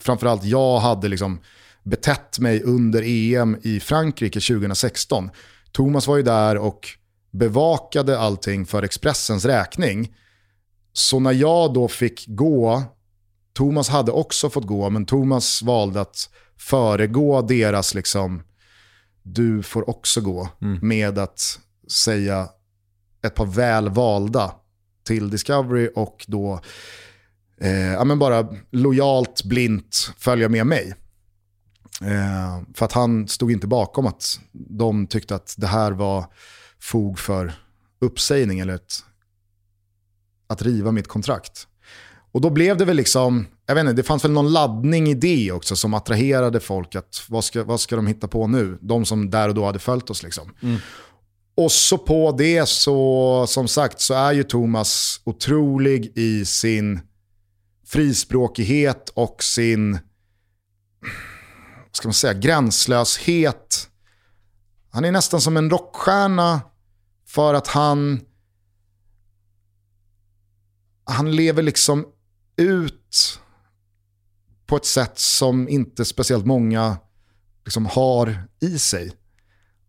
framförallt 0.00 0.44
jag 0.44 0.78
hade 0.78 1.08
liksom 1.08 1.40
betett 1.82 2.38
mig 2.38 2.62
under 2.62 3.02
EM 3.06 3.56
i 3.62 3.80
Frankrike 3.80 4.40
2016. 4.40 5.30
Thomas 5.72 6.06
var 6.06 6.16
ju 6.16 6.22
där 6.22 6.56
och 6.56 6.88
bevakade 7.30 8.18
allting 8.18 8.66
för 8.66 8.82
Expressens 8.82 9.44
räkning. 9.44 10.14
Så 10.92 11.20
när 11.20 11.32
jag 11.32 11.74
då 11.74 11.88
fick 11.88 12.24
gå, 12.26 12.82
Thomas 13.52 13.88
hade 13.88 14.12
också 14.12 14.50
fått 14.50 14.66
gå, 14.66 14.90
men 14.90 15.06
Thomas 15.06 15.62
valde 15.62 16.00
att 16.00 16.30
föregå 16.56 17.42
deras 17.42 17.94
liksom, 17.94 18.42
du 19.22 19.62
får 19.62 19.90
också 19.90 20.20
gå, 20.20 20.48
mm. 20.62 20.78
med 20.88 21.18
att 21.18 21.58
säga 21.88 22.48
ett 23.22 23.34
par 23.34 23.46
väl 23.46 23.88
valda 23.88 24.54
till 25.04 25.30
Discovery 25.30 25.90
och 25.94 26.24
då 26.28 26.60
eh, 27.60 27.92
ja, 27.92 28.04
men 28.04 28.18
bara 28.18 28.48
lojalt, 28.70 29.44
blint 29.44 30.12
följa 30.18 30.48
med 30.48 30.66
mig. 30.66 30.94
Eh, 32.00 32.62
för 32.74 32.84
att 32.84 32.92
han 32.92 33.28
stod 33.28 33.52
inte 33.52 33.66
bakom 33.66 34.06
att 34.06 34.40
de 34.52 35.06
tyckte 35.06 35.34
att 35.34 35.54
det 35.58 35.66
här 35.66 35.92
var 35.92 36.24
fog 36.80 37.18
för 37.18 37.52
uppsägning 38.00 38.60
eller 38.60 38.74
ett, 38.74 38.94
att 40.46 40.62
riva 40.62 40.92
mitt 40.92 41.08
kontrakt. 41.08 41.66
Och 42.32 42.40
då 42.40 42.50
blev 42.50 42.76
det 42.76 42.84
väl 42.84 42.96
liksom, 42.96 43.46
jag 43.66 43.74
vet 43.74 43.82
inte, 43.82 43.92
det 43.92 44.02
fanns 44.02 44.24
väl 44.24 44.30
någon 44.30 44.52
laddning 44.52 45.08
i 45.08 45.14
det 45.14 45.52
också 45.52 45.76
som 45.76 45.94
attraherade 45.94 46.60
folk. 46.60 46.94
att 46.94 47.24
Vad 47.28 47.44
ska, 47.44 47.64
vad 47.64 47.80
ska 47.80 47.96
de 47.96 48.06
hitta 48.06 48.28
på 48.28 48.46
nu? 48.46 48.78
De 48.80 49.04
som 49.04 49.30
där 49.30 49.48
och 49.48 49.54
då 49.54 49.64
hade 49.64 49.78
följt 49.78 50.10
oss. 50.10 50.22
Liksom. 50.22 50.54
Mm. 50.62 50.78
Och 51.54 51.72
så 51.72 51.98
på 51.98 52.34
det 52.38 52.68
så, 52.68 53.44
som 53.48 53.68
sagt, 53.68 54.00
så 54.00 54.14
är 54.14 54.32
ju 54.32 54.42
Thomas 54.42 55.20
otrolig 55.24 56.12
i 56.14 56.44
sin 56.44 57.00
frispråkighet 57.86 59.08
och 59.14 59.42
sin 59.42 59.98
ska 61.92 62.08
man 62.08 62.14
säga, 62.14 62.34
gränslöshet. 62.34 63.88
Han 64.90 65.04
är 65.04 65.12
nästan 65.12 65.40
som 65.40 65.56
en 65.56 65.70
rockstjärna 65.70 66.60
för 67.26 67.54
att 67.54 67.66
han, 67.66 68.20
han 71.04 71.36
lever 71.36 71.62
liksom 71.62 72.06
ut 72.62 73.40
på 74.66 74.76
ett 74.76 74.86
sätt 74.86 75.18
som 75.18 75.68
inte 75.68 76.04
speciellt 76.04 76.46
många 76.46 76.96
liksom 77.64 77.86
har 77.86 78.44
i 78.60 78.78
sig. 78.78 79.12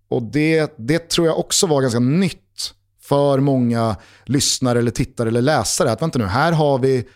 Och 0.09 0.23
det, 0.23 0.73
det 0.77 1.09
tror 1.09 1.27
jag 1.27 1.39
också 1.39 1.67
var 1.67 1.81
ganska 1.81 1.99
nytt 1.99 2.73
för 3.01 3.39
många 3.39 3.95
lyssnare 4.25 4.79
eller 4.79 4.91
tittare 4.91 5.29
eller 5.29 5.41
läsare. 5.41 5.91
Att 5.91 6.01
vänta 6.01 6.19
nu, 6.19 6.25
här 6.25 6.51
har 6.51 6.79
vi 6.79 7.07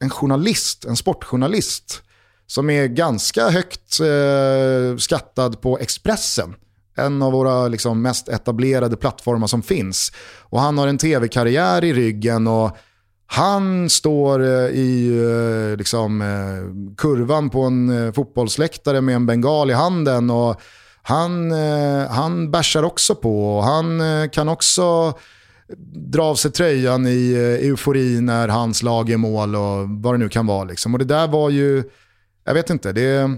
en 0.00 0.10
journalist, 0.10 0.84
en 0.84 0.96
sportjournalist 0.96 2.02
som 2.46 2.70
är 2.70 2.86
ganska 2.86 3.50
högt 3.50 4.00
eh, 4.00 4.96
skattad 4.96 5.60
på 5.60 5.78
Expressen. 5.78 6.54
En 6.96 7.22
av 7.22 7.32
våra 7.32 7.68
liksom, 7.68 8.02
mest 8.02 8.28
etablerade 8.28 8.96
plattformar 8.96 9.46
som 9.46 9.62
finns. 9.62 10.12
Och 10.40 10.60
han 10.60 10.78
har 10.78 10.88
en 10.88 10.98
tv-karriär 10.98 11.84
i 11.84 11.92
ryggen 11.92 12.46
och 12.46 12.76
han 13.30 13.90
står 13.90 14.42
eh, 14.42 14.70
i 14.70 15.18
eh, 15.70 15.76
liksom, 15.76 16.22
eh, 16.22 16.94
kurvan 16.96 17.50
på 17.50 17.62
en 17.62 18.12
fotbollsläktare 18.12 19.00
med 19.00 19.14
en 19.14 19.26
bengal 19.26 19.70
i 19.70 19.74
handen. 19.74 20.30
och 20.30 20.60
han, 21.02 21.50
han 22.10 22.50
bärsar 22.50 22.82
också 22.82 23.14
på 23.14 23.56
och 23.56 23.64
han 23.64 24.00
kan 24.28 24.48
också 24.48 25.14
dra 25.94 26.22
av 26.22 26.34
sig 26.34 26.50
tröjan 26.50 27.06
i 27.06 27.34
eufori 27.62 28.20
när 28.20 28.48
hans 28.48 28.82
lag 28.82 29.10
är 29.10 29.16
mål 29.16 29.56
och 29.56 29.88
vad 29.88 30.14
det 30.14 30.18
nu 30.18 30.28
kan 30.28 30.46
vara. 30.46 30.64
Liksom. 30.64 30.94
Och 30.94 30.98
det 30.98 31.04
där 31.04 31.28
var 31.28 31.50
ju 31.50 31.82
jag 32.44 32.54
vet 32.54 32.70
inte, 32.70 32.92
det 32.92 33.30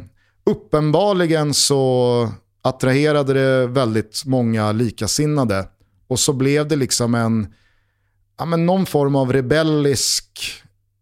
uppenbarligen 0.46 1.54
så 1.54 2.28
attraherade 2.62 3.32
det 3.32 3.66
väldigt 3.66 4.22
många 4.26 4.72
likasinnade. 4.72 5.68
Och 6.08 6.20
så 6.20 6.32
blev 6.32 6.68
det 6.68 6.76
liksom 6.76 7.14
en, 7.14 7.46
ja, 8.40 8.46
men 8.46 8.66
någon 8.66 8.86
form 8.86 9.16
av 9.16 9.32
rebellisk, 9.32 10.52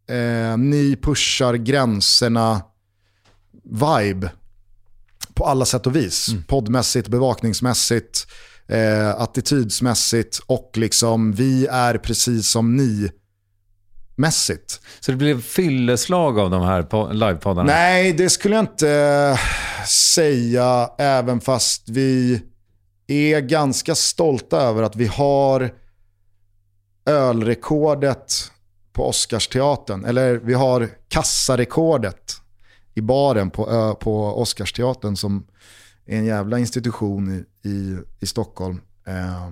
eh, 0.09 0.57
ni 0.57 0.97
pushar 1.03 1.55
gränserna 1.55 2.63
vibe 3.65 4.31
på 5.35 5.45
alla 5.47 5.65
sätt 5.65 5.87
och 5.87 5.97
vis. 5.97 6.29
Mm. 6.29 6.43
Poddmässigt, 6.43 7.09
bevakningsmässigt, 7.09 8.27
eh, 8.69 9.21
attitydsmässigt 9.21 10.41
och 10.47 10.71
liksom 10.75 11.33
vi 11.33 11.67
är 11.67 11.99
precis 11.99 12.49
som 12.49 12.77
ni 12.77 13.11
mässigt. 14.17 14.81
Så 15.01 15.11
det 15.11 15.17
blev 15.17 15.43
fylleslag 15.43 16.39
av 16.39 16.51
de 16.51 16.63
här 16.63 17.13
livepoddarna? 17.13 17.73
Nej, 17.73 18.13
det 18.13 18.31
skulle 18.31 18.55
jag 18.55 18.63
inte 18.63 18.91
eh, 18.91 19.39
säga, 19.87 20.91
även 20.99 21.41
fast 21.41 21.89
vi 21.89 22.43
är 23.07 23.41
ganska 23.41 23.95
stolta 23.95 24.61
över 24.61 24.83
att 24.83 24.97
vi 24.97 25.07
har 25.07 25.71
ölrekordet 27.09 28.53
på 28.93 29.09
Oscarsteatern. 29.09 30.05
Eller 30.05 30.37
vi 30.37 30.55
har 30.55 30.89
kassarekordet 31.09 32.37
i 32.95 33.01
baren 33.01 33.51
på, 33.51 33.95
på 34.01 34.41
Oscarsteatern 34.41 35.17
som 35.17 35.47
är 36.07 36.19
en 36.19 36.25
jävla 36.25 36.59
institution 36.59 37.35
i, 37.35 37.69
i, 37.69 37.99
i 38.21 38.27
Stockholm. 38.27 38.81
Eh, 39.07 39.51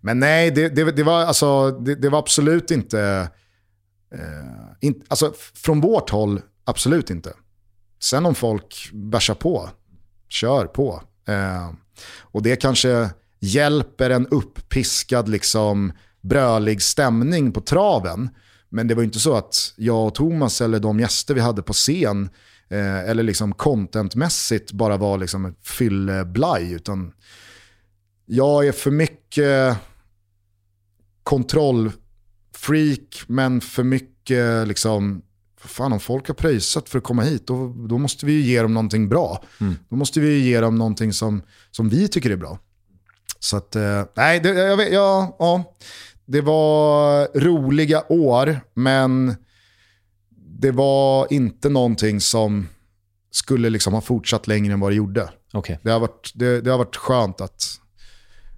men 0.00 0.18
nej, 0.18 0.50
det, 0.50 0.68
det, 0.68 0.92
det 0.92 1.02
var, 1.02 1.20
alltså, 1.24 1.70
det, 1.70 1.94
det 1.94 2.08
var 2.08 2.18
absolut 2.18 2.70
inte 2.70 3.30
Eh, 4.14 4.76
in, 4.80 5.02
alltså, 5.08 5.34
från 5.54 5.80
vårt 5.80 6.10
håll, 6.10 6.40
absolut 6.64 7.10
inte. 7.10 7.32
Sen 8.00 8.26
om 8.26 8.34
folk 8.34 8.90
bärsar 8.92 9.34
på, 9.34 9.70
kör 10.28 10.66
på. 10.66 11.02
Eh, 11.28 11.70
och 12.18 12.42
det 12.42 12.56
kanske 12.56 13.10
hjälper 13.40 14.10
en 14.10 14.26
uppiskad, 14.26 15.28
liksom, 15.28 15.92
brölig 16.28 16.82
stämning 16.82 17.52
på 17.52 17.60
traven. 17.60 18.28
Men 18.68 18.88
det 18.88 18.94
var 18.94 19.02
inte 19.02 19.18
så 19.18 19.36
att 19.36 19.74
jag 19.76 20.06
och 20.06 20.14
Thomas 20.14 20.60
eller 20.60 20.80
de 20.80 21.00
gäster 21.00 21.34
vi 21.34 21.40
hade 21.40 21.62
på 21.62 21.72
scen 21.72 22.28
eh, 22.68 23.10
eller 23.10 23.22
liksom 23.22 23.52
contentmässigt 23.52 24.72
bara 24.72 24.96
var 24.96 25.18
liksom 25.18 25.54
fylleblaj. 25.62 26.72
Utan 26.72 27.12
jag 28.26 28.66
är 28.66 28.72
för 28.72 28.90
mycket 28.90 29.76
kontroll 31.22 31.92
freak, 32.54 33.22
men 33.26 33.60
för 33.60 33.82
mycket 33.82 34.68
liksom, 34.68 35.22
fan 35.60 35.92
om 35.92 36.00
folk 36.00 36.28
har 36.28 36.34
pröjsat 36.34 36.88
för 36.88 36.98
att 36.98 37.04
komma 37.04 37.22
hit, 37.22 37.46
då, 37.46 37.74
då 37.88 37.98
måste 37.98 38.26
vi 38.26 38.32
ju 38.32 38.40
ge 38.40 38.62
dem 38.62 38.74
någonting 38.74 39.08
bra. 39.08 39.44
Mm. 39.60 39.76
Då 39.88 39.96
måste 39.96 40.20
vi 40.20 40.28
ju 40.28 40.38
ge 40.38 40.60
dem 40.60 40.74
någonting 40.74 41.12
som, 41.12 41.42
som 41.70 41.88
vi 41.88 42.08
tycker 42.08 42.30
är 42.30 42.36
bra. 42.36 42.58
Så 43.38 43.56
att, 43.56 43.76
eh, 43.76 44.04
nej, 44.14 44.40
det, 44.40 44.48
jag 44.48 44.76
vet, 44.76 44.92
ja, 44.92 45.36
ja, 45.38 45.76
det 46.26 46.40
var 46.40 47.28
roliga 47.40 48.04
år, 48.08 48.60
men 48.74 49.34
det 50.60 50.70
var 50.70 51.32
inte 51.32 51.68
någonting 51.68 52.20
som 52.20 52.68
skulle 53.30 53.70
liksom 53.70 53.94
ha 53.94 54.00
fortsatt 54.00 54.46
längre 54.46 54.72
än 54.72 54.80
vad 54.80 54.90
det 54.90 54.96
gjorde. 54.96 55.28
Okay. 55.52 55.76
Det, 55.82 55.90
har 55.90 56.00
varit, 56.00 56.32
det, 56.34 56.60
det 56.60 56.70
har 56.70 56.78
varit 56.78 56.96
skönt 56.96 57.40
att 57.40 57.64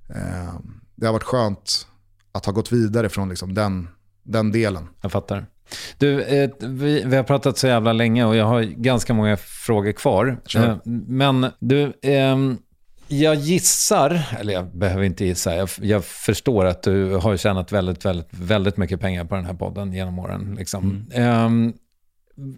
eh, 0.09 0.55
det 0.95 1.07
har 1.07 1.13
varit 1.13 1.23
skönt 1.23 1.87
att 2.33 2.47
ha 2.47 2.53
gått 2.53 2.73
vidare 2.73 3.09
från 3.09 3.29
liksom 3.29 3.55
den, 3.55 3.89
den 4.23 4.53
delen. 4.53 4.89
Jag 5.01 5.13
fattar. 5.13 5.47
Du, 5.99 6.23
eh, 6.23 6.51
vi, 6.61 7.03
vi, 7.07 7.17
har 7.17 7.23
pratat 7.23 7.59
så 7.59 7.67
jävla 7.67 7.93
länge 7.93 8.25
och 8.25 8.37
jag 8.37 8.45
har 8.45 8.63
ganska 8.63 9.15
många 9.15 9.37
frågor 9.37 9.93
kvar. 9.93 10.41
Sure. 10.47 10.67
Eh, 10.67 10.77
men 11.07 11.47
du, 11.61 11.83
eh, 12.03 12.37
jag 13.09 13.35
gissar, 13.35 14.37
eller 14.39 14.53
jag 14.53 14.77
behöver 14.77 15.03
inte 15.03 15.25
gissa, 15.25 15.57
jag, 15.57 15.69
jag, 15.81 16.05
förstår 16.05 16.65
att 16.65 16.83
du 16.83 17.15
har 17.15 17.37
tjänat 17.37 17.73
väldigt, 17.73 18.05
väldigt, 18.05 18.29
väldigt 18.31 18.77
mycket 18.77 19.01
pengar 19.01 19.25
på 19.25 19.35
den 19.35 19.45
här 19.45 19.55
podden 19.55 19.93
genom 19.93 20.19
åren. 20.19 20.55
Liksom. 20.59 21.07
Mm. 21.15 21.25
Ehm, 21.25 21.75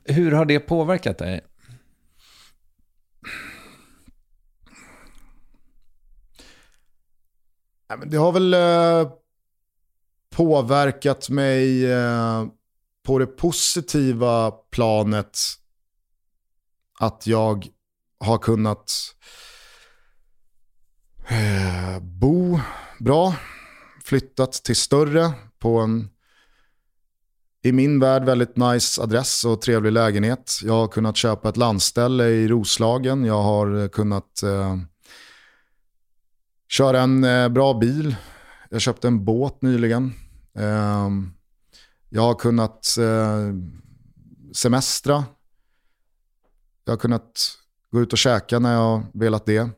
hur 0.05 0.33
har 0.33 0.45
det 0.45 0.61
påverkat 0.61 1.19
dig? 1.19 1.41
Det 8.07 8.17
har 8.17 8.33
väl 8.33 8.55
eh, 8.55 9.13
påverkat 10.31 11.29
mig 11.29 11.93
eh, 11.93 12.47
på 13.03 13.19
det 13.19 13.27
positiva 13.27 14.51
planet 14.51 15.39
att 17.01 17.27
jag 17.27 17.67
har 18.21 18.39
kunnat 18.39 18.93
eh, 21.31 22.01
bo 22.01 22.61
bra, 22.99 23.35
flyttat 24.05 24.53
till 24.53 24.77
större 24.77 25.33
på 25.59 25.79
en 25.79 26.09
i 27.63 27.73
min 27.73 28.01
värld 28.01 28.25
väldigt 28.25 28.57
nice 28.57 29.03
adress 29.03 29.45
och 29.45 29.63
trevlig 29.63 29.93
lägenhet. 29.93 30.61
Jag 30.65 30.73
har 30.73 30.89
kunnat 30.89 31.17
köpa 31.17 31.49
ett 31.49 31.57
landställe 31.57 32.25
i 32.29 32.49
Roslagen. 32.49 33.25
Jag 33.25 33.43
har 33.43 33.89
kunnat 33.89 34.43
eh, 34.43 34.77
köra 36.69 37.01
en 37.01 37.25
eh, 37.25 37.49
bra 37.49 37.75
bil. 37.75 38.17
Jag 38.71 38.81
köpte 38.81 39.09
en 39.09 39.25
båt 39.25 39.63
nyligen. 39.63 40.13
Eh, 40.55 41.11
Jag 42.09 42.23
har 42.23 42.35
kunnat 42.35 42.97
eh, 42.99 43.55
semestra. 44.53 45.25
Jag 46.85 46.93
har 46.93 46.99
kunnat 46.99 47.51
gå 47.91 48.01
ut 48.01 48.13
och 48.13 48.19
käka 48.19 48.59
när 48.59 48.75
jag 48.75 49.03
velat 49.15 49.47
det. 49.47 49.71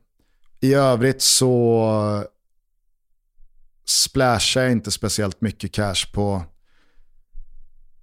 I 0.62 0.74
övrigt 0.74 1.22
så 1.22 2.24
splashar 3.84 4.62
jag 4.62 4.72
inte 4.72 4.90
speciellt 4.90 5.40
mycket 5.40 5.72
cash 5.72 6.12
på 6.12 6.42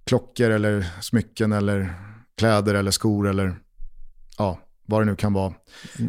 klockor 0.04 0.50
eller 0.50 0.86
smycken 1.00 1.52
eller 1.52 1.94
kläder 2.36 2.74
eller 2.74 2.90
skor 2.90 3.28
eller 3.28 3.54
ja, 4.38 4.58
vad 4.86 5.00
det 5.00 5.04
nu 5.04 5.16
kan 5.16 5.32
vara. 5.32 5.54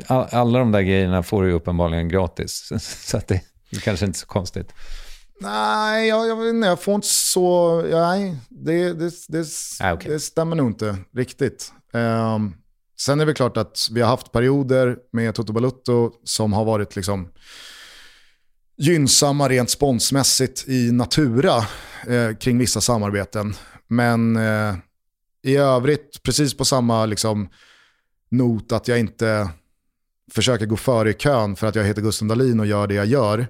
Alla 0.08 0.60
de 0.60 0.72
där 0.72 0.82
grejerna 0.82 1.24
får 1.24 1.44
du 1.44 1.52
uppenbarligen 1.52 2.10
gratis, 2.10 2.72
så 3.08 3.18
att 3.18 3.28
det 3.28 3.42
är 3.72 3.80
kanske 3.80 4.06
inte 4.06 4.20
så 4.20 4.28
konstigt. 4.28 4.74
Nej, 5.40 6.08
jag, 6.08 6.28
jag, 6.28 6.56
nej, 6.56 6.70
jag 6.70 6.82
får 6.82 6.96
inte 6.96 7.08
så... 7.08 7.82
Nej, 7.82 8.38
det, 8.50 8.94
det, 8.94 9.14
det, 9.28 9.46
ah, 9.80 9.94
okay. 9.94 10.12
det 10.12 10.20
stämmer 10.20 10.56
nog 10.56 10.68
inte 10.68 10.98
riktigt. 11.14 11.74
Um, 11.94 12.56
sen 13.06 13.20
är 13.20 13.26
det 13.26 13.34
klart 13.34 13.58
att 13.58 13.88
vi 13.92 14.02
har 14.02 14.08
haft 14.08 14.32
perioder 14.32 14.98
med 15.12 15.36
Toto 15.36 15.54
Balutto 15.54 16.12
som 16.24 16.54
har 16.54 16.66
varit 16.66 16.96
liksom 16.96 17.30
gynnsamma 18.78 19.50
rent 19.50 19.70
sponsmässigt 19.70 20.68
i 20.68 20.92
Natura 20.92 21.58
eh, 22.08 22.38
kring 22.40 22.58
vissa 22.58 22.82
samarbeten. 22.82 23.54
Men 23.88 24.36
eh, 24.36 24.76
i 25.44 25.56
övrigt, 25.56 26.24
precis 26.24 26.58
på 26.58 26.66
samma 26.66 27.06
liksom, 27.06 27.50
not 28.32 28.72
att 28.72 28.88
jag 28.88 29.00
inte 29.00 29.50
försöker 30.32 30.66
gå 30.66 30.78
före 30.78 31.10
i 31.10 31.14
kön 31.14 31.56
för 31.56 31.68
att 31.68 31.76
jag 31.76 31.84
heter 31.84 32.02
Gusten 32.02 32.28
Dahlin 32.28 32.60
och 32.60 32.66
gör 32.66 32.88
det 32.88 32.94
jag 32.94 33.06
gör. 33.06 33.48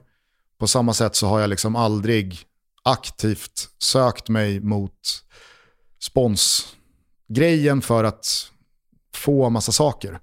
På 0.60 0.68
samma 0.68 0.94
sätt 0.94 1.16
så 1.16 1.28
har 1.28 1.40
jag 1.40 1.50
liksom 1.50 1.76
aldrig 1.76 2.40
aktivt 2.84 3.70
sökt 3.80 4.30
mig 4.30 4.60
mot 4.60 5.24
sponsgrejen 6.00 7.82
för 7.82 8.04
att 8.04 8.52
få 9.16 9.50
massa 9.50 9.72
saker. 9.72 10.20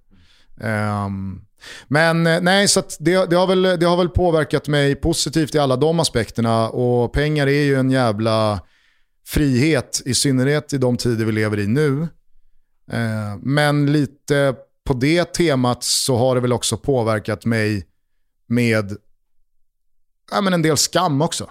Um, 0.60 1.44
men 1.88 2.26
eh, 2.26 2.40
nej, 2.40 2.68
så 2.68 2.82
det, 2.98 3.30
det, 3.30 3.36
har 3.36 3.46
väl, 3.46 3.62
det 3.62 3.86
har 3.86 3.96
väl 3.96 4.08
påverkat 4.08 4.68
mig 4.68 4.94
positivt 4.94 5.54
i 5.54 5.58
alla 5.58 5.76
de 5.76 6.00
aspekterna 6.00 6.68
och 6.68 7.12
pengar 7.12 7.46
är 7.46 7.62
ju 7.62 7.74
en 7.74 7.90
jävla 7.90 8.60
frihet, 9.26 10.02
i 10.04 10.14
synnerhet 10.14 10.72
i 10.72 10.78
de 10.78 10.96
tider 10.96 11.24
vi 11.24 11.32
lever 11.32 11.58
i 11.58 11.66
nu. 11.66 12.00
Uh, 12.92 13.36
men 13.42 13.92
lite 13.92 14.54
på 14.84 14.94
det 14.94 15.24
temat 15.24 15.84
så 15.84 16.16
har 16.16 16.34
det 16.34 16.40
väl 16.40 16.52
också 16.52 16.76
påverkat 16.76 17.44
mig 17.44 17.86
med 18.46 18.96
ja, 20.30 20.40
men 20.40 20.52
en 20.52 20.62
del 20.62 20.76
skam 20.76 21.22
också. 21.22 21.50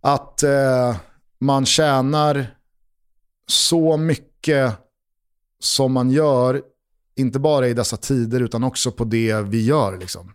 Att 0.00 0.42
eh, 0.42 0.96
man 1.40 1.66
tjänar 1.66 2.46
så 3.46 3.96
mycket 3.96 4.74
som 5.60 5.92
man 5.92 6.10
gör, 6.10 6.62
inte 7.16 7.38
bara 7.38 7.68
i 7.68 7.74
dessa 7.74 7.96
tider 7.96 8.40
utan 8.40 8.64
också 8.64 8.92
på 8.92 9.04
det 9.04 9.42
vi 9.42 9.64
gör. 9.64 9.98
Liksom. 9.98 10.32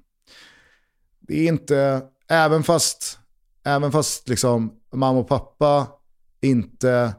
Det 1.19 1.39
är 1.39 1.47
inte, 1.47 2.01
även 2.27 2.63
fast, 2.63 3.19
även 3.63 3.91
fast 3.91 4.29
liksom, 4.29 4.73
mamma 4.93 5.19
och 5.19 5.27
pappa 5.27 5.87
inte 6.41 7.15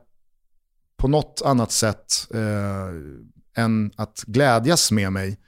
på 0.96 1.08
något 1.08 1.42
annat 1.44 1.72
sätt 1.72 2.26
eh, 2.34 3.62
än 3.64 3.92
att 3.96 4.24
glädjas 4.26 4.90
med 4.90 5.12
mig 5.12 5.38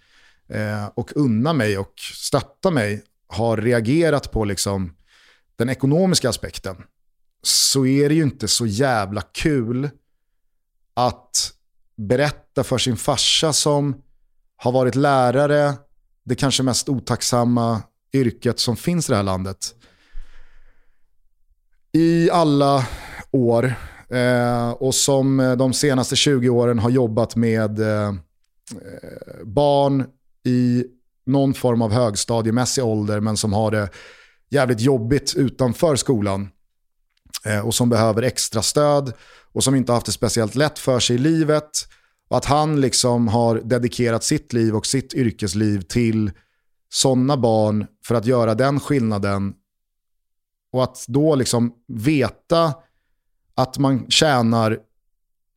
eh, 0.49 0.87
och 0.87 1.17
unna 1.17 1.53
mig 1.53 1.79
och 1.79 1.93
stötta 1.99 2.71
mig 2.71 3.03
har 3.29 3.57
reagerat 3.57 4.33
på 4.33 4.45
liksom 4.45 4.97
den 5.57 5.69
ekonomiska 5.69 6.29
aspekten 6.29 6.77
så 7.43 7.87
är 7.87 8.09
det 8.09 8.15
ju 8.15 8.23
inte 8.23 8.49
så 8.49 8.67
jävla 8.67 9.23
kul 9.23 9.91
att 10.95 11.56
berätta 11.97 12.65
för 12.65 12.79
sin 12.79 12.97
farsa 12.97 13.53
som 13.53 13.97
har 14.57 14.73
varit 14.73 14.95
lärare, 14.95 15.75
det 16.25 16.35
kanske 16.35 16.63
mest 16.63 16.89
otacksamma 16.89 17.83
yrket 18.13 18.59
som 18.59 18.77
finns 18.77 19.09
i 19.09 19.13
det 19.13 19.17
här 19.17 19.23
landet. 19.23 19.75
I 21.93 22.31
alla 22.31 22.87
år 23.31 23.75
eh, 24.11 24.71
och 24.71 24.95
som 24.95 25.41
eh, 25.41 25.57
de 25.57 25.73
senaste 25.73 26.17
20 26.17 26.49
åren 26.49 26.79
har 26.79 26.91
jobbat 26.91 27.37
med 27.37 27.81
eh, 27.81 28.09
eh, 28.09 28.15
barn 29.45 30.07
i 30.45 30.85
någon 31.27 31.55
form 31.55 31.83
av 31.83 31.93
högstadiemässig 31.93 32.85
ålder 32.85 33.21
men 33.21 33.37
som 33.37 33.53
har 33.53 33.71
det 33.71 33.89
jävligt 34.51 34.81
jobbigt 34.81 35.35
utanför 35.37 35.97
skolan 35.97 36.49
eh, 37.45 37.67
och 37.67 37.75
som 37.75 37.89
behöver 37.89 38.23
extra 38.23 38.63
stöd 38.63 39.13
och 39.57 39.65
som 39.65 39.75
inte 39.75 39.93
har 39.93 39.97
haft 39.97 40.07
det 40.07 40.13
speciellt 40.13 40.55
lätt 40.55 40.79
för 40.79 41.01
sig 41.01 41.17
i 41.17 41.19
livet. 41.19 41.71
Och 42.29 42.37
att 42.37 42.45
han 42.45 42.81
liksom 42.81 43.29
har 43.29 43.61
dedikerat 43.65 44.25
sitt 44.25 44.53
liv 44.53 44.77
och 44.77 44.87
sitt 44.87 45.15
yrkesliv 45.15 45.81
till 45.81 46.31
sådana 46.89 47.37
barn 47.37 47.87
för 48.05 48.15
att 48.15 48.27
göra 48.27 48.55
den 48.55 48.81
skillnaden. 48.81 49.55
Och 50.73 50.83
att 50.83 51.05
då 51.09 51.35
liksom 51.35 51.73
veta 51.89 52.75
att 53.55 53.79
man 53.79 54.11
tjänar 54.11 54.79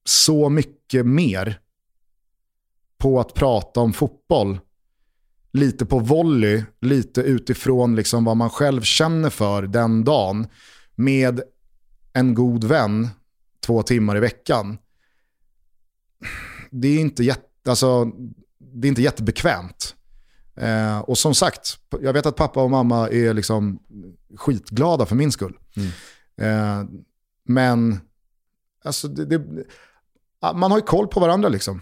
så 0.06 0.50
mycket 0.50 1.06
mer 1.06 1.60
på 2.98 3.20
att 3.20 3.34
prata 3.34 3.80
om 3.80 3.94
fotboll 3.94 4.60
lite 5.54 5.86
på 5.86 6.00
volley, 6.00 6.64
lite 6.82 7.22
utifrån 7.22 7.96
liksom 7.96 8.26
vad 8.26 8.38
man 8.38 8.50
själv 8.50 8.82
känner 8.82 9.30
för 9.30 9.62
den 9.62 10.04
dagen 10.04 10.48
med 10.96 11.42
en 12.14 12.34
god 12.34 12.64
vän 12.64 13.08
två 13.60 13.84
timmar 13.84 14.18
i 14.18 14.20
veckan. 14.20 14.78
Det 16.72 16.88
är 16.88 17.00
inte, 17.00 17.24
jätte, 17.24 17.70
alltså, 17.70 18.06
det 18.58 18.88
är 18.88 18.90
inte 18.90 19.02
jättebekvämt. 19.02 19.96
Eh, 20.56 21.00
och 21.00 21.18
som 21.18 21.36
sagt, 21.36 21.80
jag 22.02 22.14
vet 22.14 22.26
att 22.26 22.36
pappa 22.36 22.64
och 22.64 22.70
mamma 22.70 23.10
är 23.10 23.34
liksom 23.34 23.80
skitglada 24.38 25.06
för 25.06 25.16
min 25.16 25.32
skull. 25.32 25.58
Mm. 25.76 25.90
Eh, 26.42 26.90
men 27.44 28.00
alltså, 28.84 29.08
det, 29.08 29.26
det, 29.26 29.66
man 30.42 30.72
har 30.72 30.78
ju 30.78 30.86
koll 30.86 31.08
på 31.08 31.20
varandra 31.20 31.50
liksom. 31.50 31.82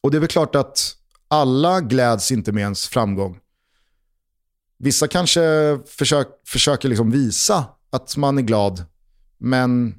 Och 0.00 0.10
det 0.10 0.16
är 0.16 0.20
väl 0.20 0.28
klart 0.28 0.54
att 0.54 0.96
alla 1.28 1.80
gläds 1.80 2.32
inte 2.32 2.52
med 2.52 2.62
ens 2.62 2.88
framgång. 2.88 3.38
Vissa 4.78 5.08
kanske 5.08 5.40
försök, 5.86 6.28
försöker 6.46 6.88
liksom 6.88 7.10
visa 7.10 7.64
att 7.90 8.16
man 8.16 8.38
är 8.38 8.42
glad, 8.42 8.84
men 9.38 9.94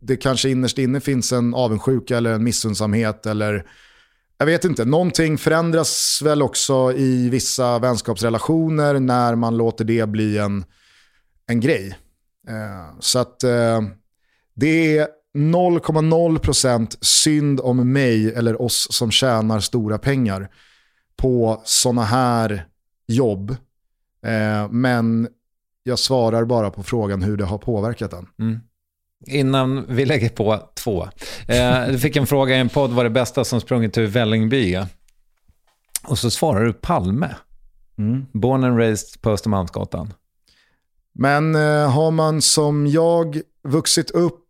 det 0.00 0.16
kanske 0.16 0.50
innerst 0.50 0.78
inne 0.78 1.00
finns 1.00 1.32
en 1.32 1.54
avundsjuka 1.54 2.16
eller 2.16 2.32
en 2.32 2.44
missundsamhet 2.44 3.26
eller 3.26 3.66
jag 4.38 4.46
vet 4.46 4.64
inte, 4.64 4.84
någonting 4.84 5.38
förändras 5.38 6.22
väl 6.24 6.42
också 6.42 6.92
i 6.92 7.28
vissa 7.28 7.78
vänskapsrelationer 7.78 9.00
när 9.00 9.34
man 9.34 9.56
låter 9.56 9.84
det 9.84 10.08
bli 10.08 10.38
en, 10.38 10.64
en 11.46 11.60
grej. 11.60 11.98
Eh, 12.48 12.98
så 13.00 13.18
att 13.18 13.44
eh, 13.44 13.80
det 14.54 14.98
är 14.98 15.08
0,0% 15.34 16.96
synd 17.00 17.60
om 17.60 17.92
mig 17.92 18.32
eller 18.32 18.62
oss 18.62 18.88
som 18.90 19.10
tjänar 19.10 19.60
stora 19.60 19.98
pengar 19.98 20.50
på 21.16 21.62
sådana 21.64 22.02
här 22.02 22.66
jobb. 23.06 23.50
Eh, 24.26 24.70
men 24.70 25.28
jag 25.82 25.98
svarar 25.98 26.44
bara 26.44 26.70
på 26.70 26.82
frågan 26.82 27.22
hur 27.22 27.36
det 27.36 27.44
har 27.44 27.58
påverkat 27.58 28.10
den. 28.10 28.26
Mm. 28.38 28.60
Innan 29.26 29.86
vi 29.88 30.04
lägger 30.04 30.28
på 30.28 30.70
två. 30.74 31.08
Eh, 31.48 31.86
du 31.88 31.98
fick 31.98 32.16
en 32.16 32.26
fråga 32.26 32.56
i 32.56 32.60
en 32.60 32.68
podd, 32.68 32.90
vad 32.90 33.04
det 33.06 33.10
bästa 33.10 33.44
som 33.44 33.60
sprungit 33.60 33.98
ur 33.98 34.06
Vällingby? 34.06 34.78
Och 36.02 36.18
så 36.18 36.30
svarar 36.30 36.64
du 36.64 36.72
Palme. 36.72 37.34
Mm. 37.98 38.26
Born 38.32 38.64
and 38.64 38.78
raised 38.78 39.20
på 39.20 39.30
Östermalmsgatan. 39.30 40.12
Men 41.12 41.54
eh, 41.54 41.90
har 41.90 42.10
man 42.10 42.42
som 42.42 42.86
jag 42.86 43.40
vuxit 43.62 44.10
upp 44.10 44.46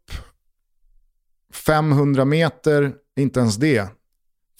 500 1.52 2.24
meter, 2.24 2.92
inte 3.16 3.40
ens 3.40 3.56
det, 3.56 3.88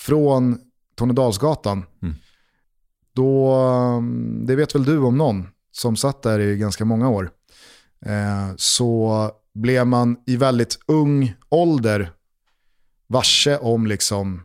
från 0.00 0.58
Tornedalsgatan. 0.94 1.84
Mm. 2.02 2.14
Då, 3.12 3.54
mm, 3.54 4.46
det 4.46 4.56
vet 4.56 4.74
väl 4.74 4.84
du 4.84 4.98
om 4.98 5.18
någon 5.18 5.48
som 5.72 5.96
satt 5.96 6.22
där 6.22 6.38
i 6.38 6.56
ganska 6.56 6.84
många 6.84 7.08
år. 7.08 7.30
Eh, 8.06 8.54
så 8.56 9.30
blev 9.54 9.86
man 9.86 10.16
i 10.26 10.36
väldigt 10.36 10.78
ung 10.86 11.34
ålder 11.48 12.12
varse 13.06 13.58
om 13.58 13.86
liksom 13.86 14.42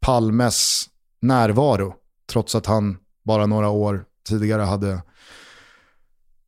Palmes 0.00 0.88
närvaro. 1.20 1.94
Trots 2.26 2.54
att 2.54 2.66
han 2.66 2.96
bara 3.22 3.46
några 3.46 3.68
år 3.68 4.04
tidigare 4.28 4.62
hade, 4.62 5.02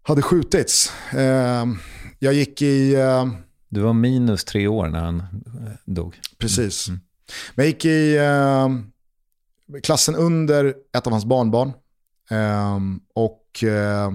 hade 0.03 0.22
skjutits. 0.22 0.93
Eh, 1.12 1.64
jag 2.18 2.35
gick 2.35 2.62
i... 2.62 2.95
Eh, 2.95 3.27
du 3.68 3.81
var 3.81 3.93
minus 3.93 4.45
tre 4.45 4.66
år 4.66 4.89
när 4.89 5.01
han 5.01 5.20
eh, 5.20 5.72
dog. 5.85 6.20
Precis. 6.39 6.89
Mm. 6.89 7.01
Men 7.55 7.64
jag 7.64 7.70
gick 7.72 7.85
i 7.85 8.16
eh, 8.16 8.68
klassen 9.83 10.14
under 10.14 10.74
ett 10.97 11.07
av 11.07 11.12
hans 11.12 11.24
barnbarn. 11.24 11.72
Eh, 12.31 12.79
och 13.14 13.64
eh, 13.64 14.12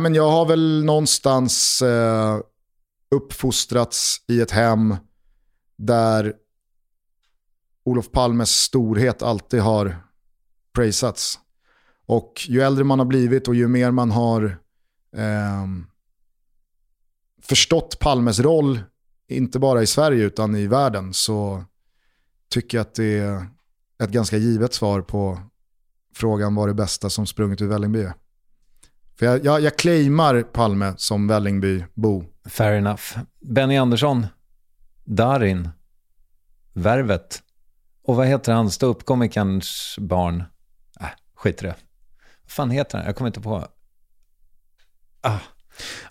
men 0.00 0.14
jag 0.14 0.30
har 0.30 0.46
väl 0.46 0.84
någonstans 0.84 1.82
eh, 1.82 2.38
uppfostrats 3.10 4.24
i 4.28 4.40
ett 4.40 4.50
hem 4.50 4.96
där 5.76 6.34
Olof 7.84 8.10
Palmes 8.10 8.50
storhet 8.50 9.22
alltid 9.22 9.60
har 9.60 9.96
prisats. 10.74 11.38
Och 12.06 12.46
ju 12.48 12.60
äldre 12.60 12.84
man 12.84 12.98
har 12.98 13.06
blivit 13.06 13.48
och 13.48 13.54
ju 13.54 13.68
mer 13.68 13.90
man 13.90 14.10
har 14.10 14.44
eh, 15.16 15.66
förstått 17.42 17.98
Palmes 18.00 18.40
roll, 18.40 18.80
inte 19.28 19.58
bara 19.58 19.82
i 19.82 19.86
Sverige 19.86 20.24
utan 20.24 20.56
i 20.56 20.66
världen, 20.66 21.14
så 21.14 21.64
tycker 22.50 22.78
jag 22.78 22.82
att 22.82 22.94
det 22.94 23.18
är 23.18 23.46
ett 24.02 24.10
ganska 24.10 24.36
givet 24.36 24.74
svar 24.74 25.00
på 25.00 25.40
frågan 26.14 26.54
vad 26.54 26.68
det 26.68 26.74
bästa 26.74 27.10
som 27.10 27.26
sprungit 27.26 27.60
ur 27.60 27.66
Vällingby 27.66 28.02
är. 28.02 28.12
För 29.18 29.26
jag, 29.26 29.44
jag, 29.44 29.60
jag 29.60 29.78
claimar 29.78 30.42
Palme 30.42 30.94
som 30.96 31.28
Vällingbybo. 31.28 32.24
Fair 32.48 32.72
enough. 32.72 33.02
Benny 33.40 33.76
Andersson, 33.76 34.26
Darin, 35.04 35.68
Värvet. 36.72 37.42
Och 38.04 38.16
vad 38.16 38.26
heter 38.26 38.52
han, 38.52 38.70
ståuppkomikerns 38.70 39.96
barn? 39.98 40.44
Äh, 41.00 41.06
skit 41.34 41.62
i 41.62 41.66
det. 41.66 41.74
Vad 42.42 42.50
fan 42.50 42.70
heter 42.70 42.98
han? 42.98 43.06
Jag 43.06 43.16
kommer 43.16 43.28
inte 43.28 43.40
på. 43.40 43.68
Ah. 45.20 45.38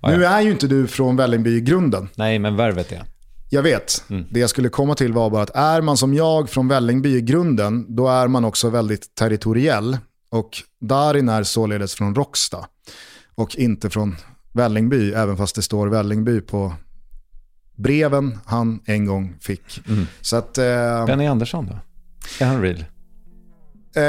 Ah, 0.02 0.12
nu 0.12 0.26
är 0.26 0.42
ju 0.42 0.52
inte 0.52 0.68
du 0.68 0.88
från 0.88 1.16
Vällingby 1.16 1.58
i 1.58 1.62
grunden. 1.62 2.10
Nej, 2.16 2.40
men 2.40 2.56
Värvet 2.56 2.92
är 2.92 3.04
jag 3.50 3.64
vet. 3.64 4.04
Mm. 4.10 4.26
Det 4.32 4.40
jag 4.40 4.50
skulle 4.50 4.70
komma 4.70 4.96
till 4.96 5.14
var 5.14 5.30
bara 5.30 5.44
att 5.44 5.56
är 5.56 5.82
man 5.82 5.98
som 5.98 6.14
jag 6.14 6.50
från 6.50 6.68
Vällingby 6.68 7.18
i 7.18 7.22
grunden, 7.22 7.96
då 7.96 8.08
är 8.08 8.28
man 8.28 8.46
också 8.46 8.70
väldigt 8.70 9.16
territoriell. 9.16 9.98
Och 10.30 10.50
Darin 10.82 11.30
är 11.30 11.44
således 11.44 11.96
från 11.96 12.16
Råcksta 12.16 12.68
och 13.36 13.56
inte 13.56 13.90
från 13.90 14.16
Vällingby, 14.58 15.12
även 15.12 15.38
fast 15.38 15.56
det 15.56 15.62
står 15.62 15.88
Vällingby 15.88 16.42
på 16.42 16.74
breven 17.76 18.38
han 18.46 18.80
en 18.86 19.06
gång 19.06 19.36
fick. 19.42 19.82
Mm. 19.88 20.08
Så 20.22 20.36
att, 20.36 20.58
eh, 20.58 21.06
Benny 21.06 21.28
Andersson 21.28 21.66
då? 21.66 21.80
Är 22.46 22.50
han 22.50 22.62
real? 22.62 22.86
Eh, 23.96 24.04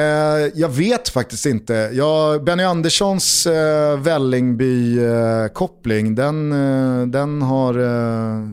jag 0.55 0.69
vet 0.69 1.09
faktiskt 1.09 1.47
inte. 1.47 1.91
Ja, 1.93 2.39
Benny 2.43 2.63
Anderssons 2.63 3.47
eh, 3.47 4.01
Vällingby-koppling, 4.01 6.15
den, 6.15 6.53
eh, 6.53 7.07
den 7.07 7.43
har... 7.43 7.79
Eh, 7.79 8.49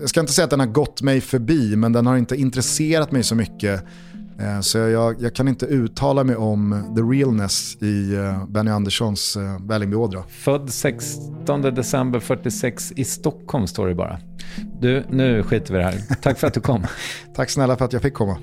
jag 0.00 0.08
ska 0.08 0.20
inte 0.20 0.32
säga 0.32 0.44
att 0.44 0.50
den 0.50 0.60
har 0.60 0.66
gått 0.66 1.02
mig 1.02 1.20
förbi, 1.20 1.76
men 1.76 1.92
den 1.92 2.06
har 2.06 2.16
inte 2.16 2.36
intresserat 2.36 3.12
mig 3.12 3.22
så 3.22 3.34
mycket. 3.34 3.84
Eh, 4.40 4.60
så 4.60 4.78
jag, 4.78 5.22
jag, 5.22 5.34
kan 5.34 5.48
inte 5.48 5.66
uttala 5.66 6.24
mig 6.24 6.36
om 6.36 6.92
the 6.96 7.02
realness 7.02 7.82
i 7.82 8.14
eh, 8.14 8.46
Benny 8.48 8.70
Anderssons 8.70 9.36
eh, 9.36 9.58
Vällingby-ådra. 9.60 10.22
Född 10.28 10.70
16 10.70 11.62
december 11.62 12.20
46 12.20 12.92
i 12.96 13.04
Stockholm 13.04 13.66
står 13.66 13.88
det 13.88 13.94
bara. 13.94 14.18
Du, 14.80 15.04
nu 15.08 15.42
skiter 15.42 15.74
vi 15.74 15.80
i 15.80 15.82
det 15.82 15.88
här. 15.88 16.14
Tack 16.22 16.38
för 16.38 16.46
att 16.46 16.54
du 16.54 16.60
kom. 16.60 16.86
Tack 17.34 17.50
snälla 17.50 17.76
för 17.76 17.84
att 17.84 17.92
jag 17.92 18.02
fick 18.02 18.14
komma. 18.14 18.36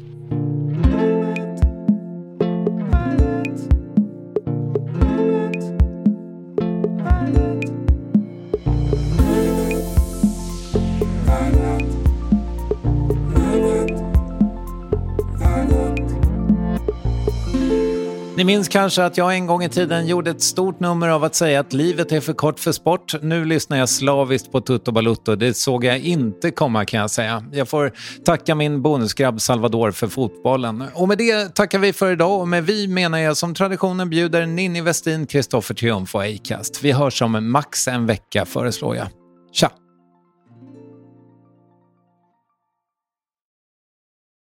Minns 18.48 18.68
kanske 18.68 19.04
att 19.04 19.18
jag 19.18 19.36
en 19.36 19.48
gång 19.48 19.64
i 19.64 19.70
tiden 19.70 20.08
gjorde 20.08 20.32
ett 20.32 20.42
stort 20.42 20.80
nummer 20.80 21.08
av 21.08 21.24
att 21.24 21.36
säga 21.36 21.60
att 21.60 21.74
livet 21.74 22.12
är 22.12 22.22
för 22.22 22.34
kort 22.34 22.60
för 22.60 22.72
sport. 22.72 23.22
Nu 23.22 23.46
lyssnar 23.46 23.78
jag 23.78 23.90
slaviskt 23.90 24.52
på 24.52 24.62
Tutto 24.62 24.92
Balutto. 24.92 25.36
Det 25.36 25.54
såg 25.54 25.84
jag 25.84 26.00
inte 26.00 26.52
komma 26.52 26.86
kan 26.86 27.00
jag 27.00 27.12
säga. 27.12 27.44
Jag 27.52 27.70
får 27.70 27.92
tacka 28.26 28.56
min 28.56 28.82
bonusgrabb 28.82 29.42
Salvador 29.42 29.92
för 29.92 30.08
fotbollen. 30.08 30.84
Och 30.94 31.08
med 31.08 31.18
det 31.18 31.56
tackar 31.56 31.80
vi 31.80 31.94
för 31.94 32.12
idag 32.12 32.42
och 32.42 32.48
med 32.48 32.66
vi 32.66 32.88
menar 32.88 33.18
jag 33.18 33.38
som 33.38 33.54
traditionen 33.54 34.10
bjuder 34.10 34.46
Ninni 34.46 34.82
Westin, 34.82 35.28
Kristoffer 35.28 35.76
Triumf 35.76 36.16
och 36.16 36.24
Acast. 36.24 36.84
Vi 36.84 36.92
hörs 36.92 37.22
om 37.22 37.52
max 37.52 37.88
en 37.88 38.06
vecka 38.06 38.46
föreslår 38.46 38.96
jag. 38.96 39.08
Tja! 39.54 39.72